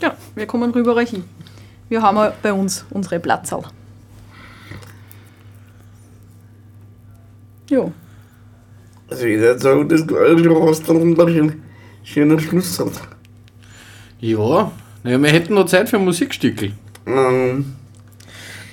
[0.00, 1.24] Ja, wir kommen rüber hin.
[1.88, 3.62] Wir haben ja bei uns unsere Platzal.
[7.70, 7.92] Jo.
[9.10, 11.62] Also ich würde sagen, das du hast dann einen schönen,
[12.02, 13.00] schönen Schlusssatz.
[14.20, 14.70] Ja,
[15.02, 16.72] naja, wir hätten noch Zeit für ein Musikstückel.
[17.06, 17.74] Ähm,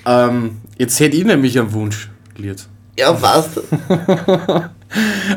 [0.04, 2.66] Ähm, jetzt hätte ich nämlich einen Wunsch, Lied.
[2.98, 3.60] ja, passt.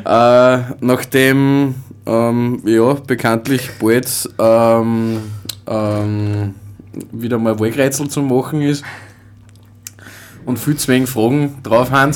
[0.04, 5.22] Äh, nachdem ähm, ja, bekanntlich bald ähm,
[5.66, 6.56] ähm,
[7.12, 8.84] wieder mal Wahlkreuzl zu machen ist
[10.46, 12.12] und viel zu wenig Fragen drauf haben,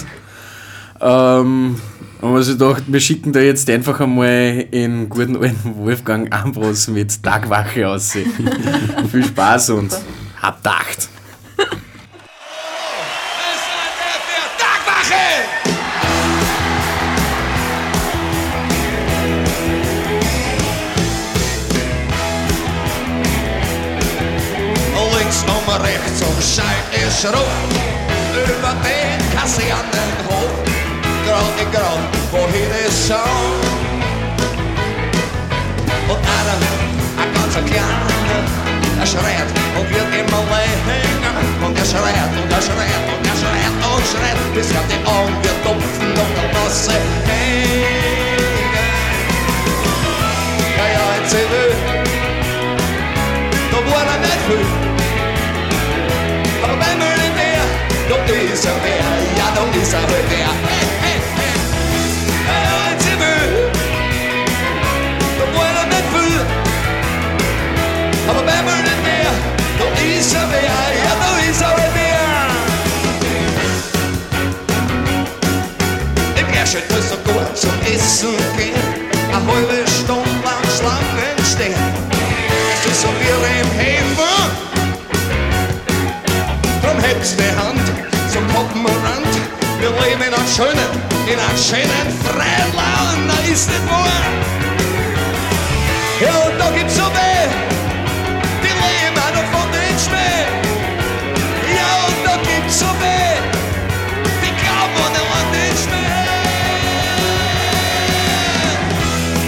[1.01, 1.79] ähm,
[2.21, 6.87] haben wir sich gedacht, wir schicken da jetzt einfach einmal in guten alten Wolfgang Ambros
[6.89, 8.11] mit Tagwache aus.
[9.11, 9.97] viel Spaß und
[10.41, 11.09] hab Dacht.
[26.41, 27.35] Schein ist rot.
[28.33, 30.51] Über den Kasernenhof.
[31.25, 31.99] Grad in Grad,
[32.31, 33.17] wohin ist schon?
[36.07, 36.57] Und einer,
[37.21, 38.43] ein ganzer Kleiner,
[38.99, 41.67] er schreit und wird immer länger.
[41.67, 45.35] Und er schreit und er schreit und er schreit und schreit, bis er die Augen
[45.43, 46.93] wird dumpfen und der Masse
[47.27, 47.98] hängen.
[61.03, 61.59] Hey, hey.
[62.47, 63.71] Ja, ja, ein Zivil,
[65.37, 66.41] da war er nicht viel.
[68.27, 69.31] Aber wenn wir nicht mehr,
[69.79, 69.85] da
[70.19, 70.61] ist er mehr,
[71.05, 72.49] ja, da ist er halt mehr.
[76.35, 78.83] Im ersten ist er gut zum Essen gehen,
[79.27, 81.83] eine halbe Stunde lang Schlangen stehen.
[82.73, 84.49] Es ist so wie im Hefen.
[86.81, 88.08] Drum hebst die Hand
[88.39, 89.33] zum Poppenrand.
[89.79, 90.89] Wir leben in einem schönen,
[91.27, 94.27] in einem schönen freien Land, da ist nicht wahr.
[96.21, 97.47] Ja, und da gibt's so weh,
[98.63, 100.43] die leben auch noch von den Schmäh.
[101.75, 103.35] Ja, und da gibt's so weh,
[104.43, 106.11] die glauben an den Land den Schmäh.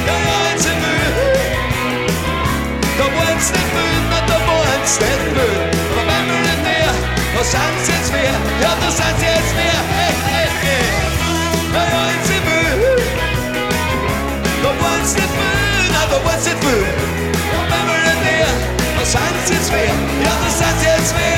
[0.08, 1.12] Ja, ja, jetzt sind wir,
[2.98, 3.72] da wollen's nicht
[4.12, 5.70] na, da wollen's nicht fühlen.
[5.92, 6.94] Aber wenn wir nicht mehr,
[7.36, 8.62] was sind jetzt mehr?
[8.62, 9.80] Ja, da sind sie jetzt mehr.
[9.98, 11.12] Hey, hey, hey.
[11.74, 13.02] Ja, jetzt sind wir,
[14.64, 16.96] da wollen's nicht fühlen, na, da wollen's nicht fühlen.
[17.58, 18.52] Und wenn wir nicht mehr,
[19.00, 19.96] was sie jetzt mehr?
[20.24, 21.32] Ja, da sind sie jetzt mehr.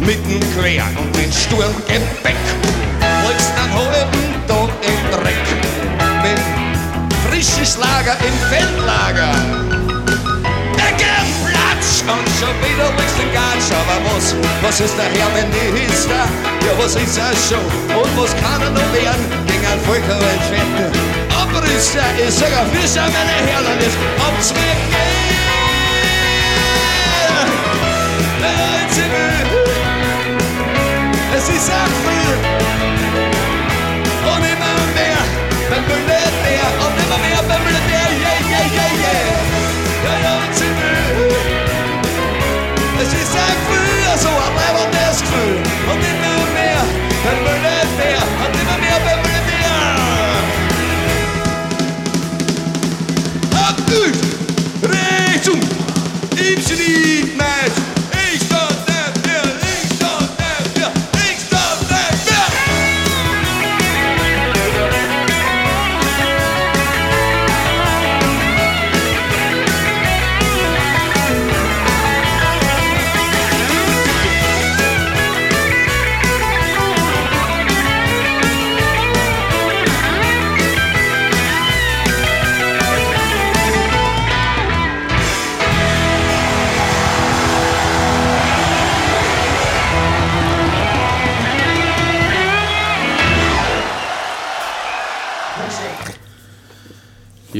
[0.00, 2.34] mitten quer und den Sturmgepäck.
[3.28, 4.19] Legst einen halben Tag
[8.10, 9.32] frisches Lager im Feldlager.
[10.76, 13.70] Der gern Platz und schon wieder legst den Gatsch.
[13.72, 16.26] Aber was, was ist der Herr-Minister?
[16.64, 17.64] Ja, was ist er schon?
[17.96, 20.92] Und was kann er noch werden gegen ein Völkerweltwetten?
[21.40, 25.30] Abrüster ist sogar Fischer, meine Herren, ist ob's mir geht.
[28.82, 29.40] Jetzt sind wir
[31.32, 32.49] es ist auch viel
[38.72, 39.59] yeah, yeah,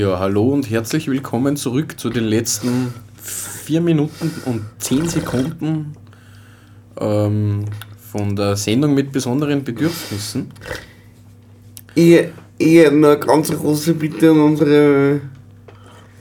[0.01, 5.93] Ja, hallo und herzlich willkommen zurück zu den letzten 4 Minuten und 10 Sekunden
[6.99, 7.67] ähm,
[8.11, 10.55] von der Sendung mit besonderen Bedürfnissen.
[11.95, 12.19] Ich,
[12.57, 15.21] ich eine ganz große Bitte an unsere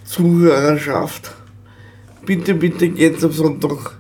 [0.04, 1.32] Zuhörerschaft.
[2.26, 3.98] Bitte, bitte geht's am Sonntag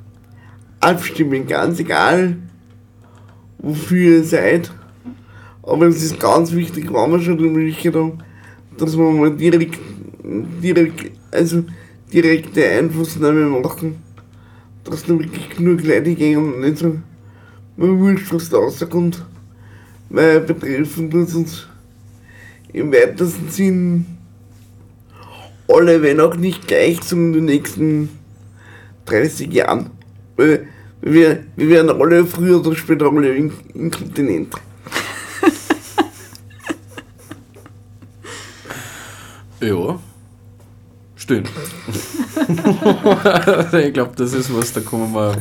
[0.82, 2.36] abstimmen, ganz egal,
[3.60, 4.72] wofür ihr seid.
[5.64, 8.22] Aber es ist ganz wichtig, wenn wir schon die Möglichkeit haben,
[8.82, 9.78] dass wir mal direkt,
[10.24, 11.64] direkt, also
[12.14, 13.98] direkte Einflussnahme machen,
[14.84, 16.98] dass da wirklich genug Leute gehen und nicht so,
[17.78, 19.24] man wurscht, was da rauskommt,
[20.10, 21.68] weil betreffen tut uns
[22.74, 24.06] im weitesten Sinn
[25.68, 28.10] alle, wenn auch nicht gleich zu den nächsten
[29.06, 29.92] 30 Jahren.
[30.36, 30.68] Weil
[31.02, 34.54] wir, wir werden alle früher oder später alle in- inkontinent.
[39.62, 39.99] Ja.
[41.16, 41.49] Stimmt.
[43.74, 45.36] ich glaube, das ist was, da kommen wir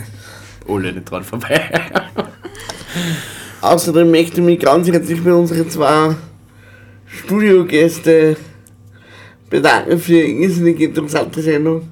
[0.68, 1.70] alle nicht dran vorbei.
[3.60, 6.16] Außerdem möchte ich mich ganz herzlich bei unseren zwei
[7.06, 8.36] Studiogäste
[9.48, 11.88] bedanken für eine irrsinnig interessante Sendung.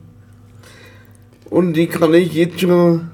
[1.49, 3.09] Und ich kann euch jetzt schon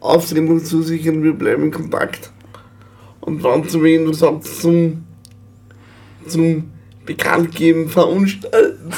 [0.00, 2.30] Aufsendung zusichern, wir bleiben in Kontakt.
[3.20, 5.04] Und wenn zu wen sagst zum,
[6.26, 6.73] zum
[7.04, 8.90] Bekanntgeben veranstalten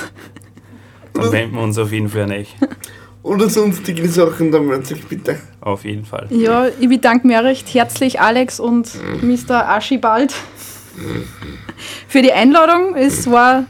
[1.12, 2.54] Dann wenden wir uns auf jeden Fall an euch.
[3.22, 5.38] oder sonstige Sachen, dann meldet euch bitte.
[5.61, 6.26] Auf jeden Fall.
[6.30, 8.90] Ja, ich bedanke mich auch recht herzlich, Alex und
[9.22, 9.66] Mr.
[9.66, 10.34] Archibald,
[12.09, 12.94] für die Einladung.
[12.94, 13.66] Es war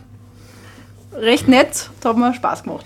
[1.14, 2.84] recht nett, da hat mir Spaß gemacht.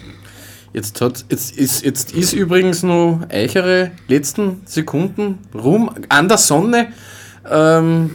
[0.72, 6.92] Jetzt, hat, jetzt, ist, jetzt ist übrigens noch eichere letzten Sekunden rum an der Sonne.
[7.51, 8.11] Ähm,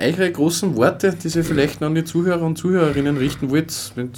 [0.00, 4.10] eichere großen Worte, die Sie vielleicht noch an die Zuhörer und Zuhörerinnen richten wollt, wenn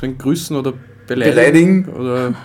[0.00, 0.72] wenn grüßen oder
[1.06, 1.84] beleidigen.
[1.84, 1.88] Beleidigen.
[2.00, 2.34] Oder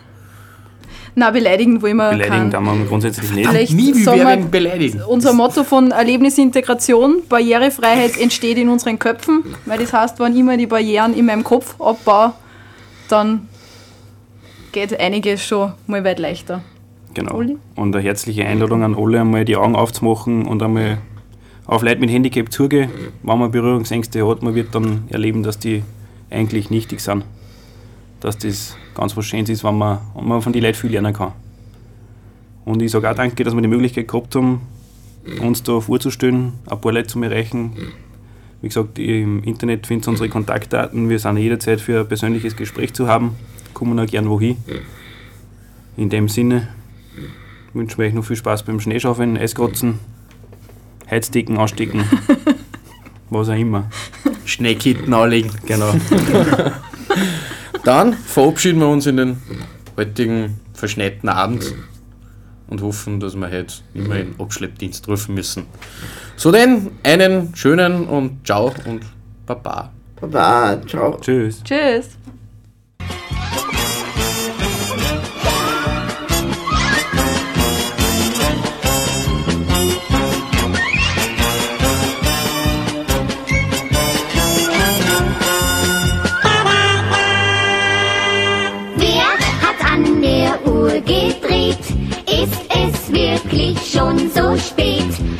[1.16, 2.52] Na, beleidigen wollen wir Beleidigen keinen.
[2.52, 3.50] darf man grundsätzlich nicht.
[3.50, 5.02] Vielleicht nie wir- beleidigen.
[5.02, 10.58] Unser Motto von Erlebnisintegration, Barrierefreiheit entsteht in unseren Köpfen, weil das heißt, wenn ich mir
[10.58, 12.34] die Barrieren in meinem Kopf abbaue,
[13.10, 13.48] dann
[14.72, 16.62] geht einiges schon mal weit leichter.
[17.14, 17.36] Genau.
[17.36, 17.58] Uli?
[17.76, 21.00] Und eine herzliche Einladung an alle, einmal die Augen aufzumachen und einmal
[21.66, 22.90] auf Leute mit Handicap zugehen.
[23.24, 25.84] Wenn man Berührungsängste hat, man wird dann erleben, dass die
[26.30, 27.24] eigentlich nichtig sind.
[28.20, 31.14] Dass das ganz was Schönes ist, wenn man, und man von den Leuten viel lernen
[31.14, 31.34] kann.
[32.66, 34.62] Und ich sage auch danke, dass wir die Möglichkeit gehabt haben,
[35.42, 37.72] uns da vorzustellen, ein paar Leute zu erreichen.
[38.62, 41.10] Wie gesagt, im Internet findet unsere Kontaktdaten.
[41.10, 43.36] Wir sind jederzeit für ein persönliches Gespräch zu haben.
[43.74, 44.58] Kommen auch gern wohin.
[45.98, 46.68] In dem Sinne
[47.74, 50.00] wünschen wir euch noch viel Spaß beim Schneeschaufeln, Eiskratzen,
[51.12, 52.04] Heizdecken ausstecken,
[53.30, 53.90] was auch immer.
[54.46, 55.52] Schneekitten anlegen.
[55.66, 55.94] Genau.
[57.84, 59.42] Dann verabschieden wir uns in den
[59.98, 61.76] heutigen verschneiten Abend
[62.68, 65.66] und hoffen, dass wir heute nicht mehr in Abschleppdienst rufen müssen.
[66.38, 69.02] So denn, einen schönen und ciao und
[69.46, 69.92] baba.
[70.20, 71.18] Baba, ciao.
[71.20, 71.62] Tschüss.
[71.64, 72.18] Tschüss.
[93.52, 95.31] wirklich schon so spät.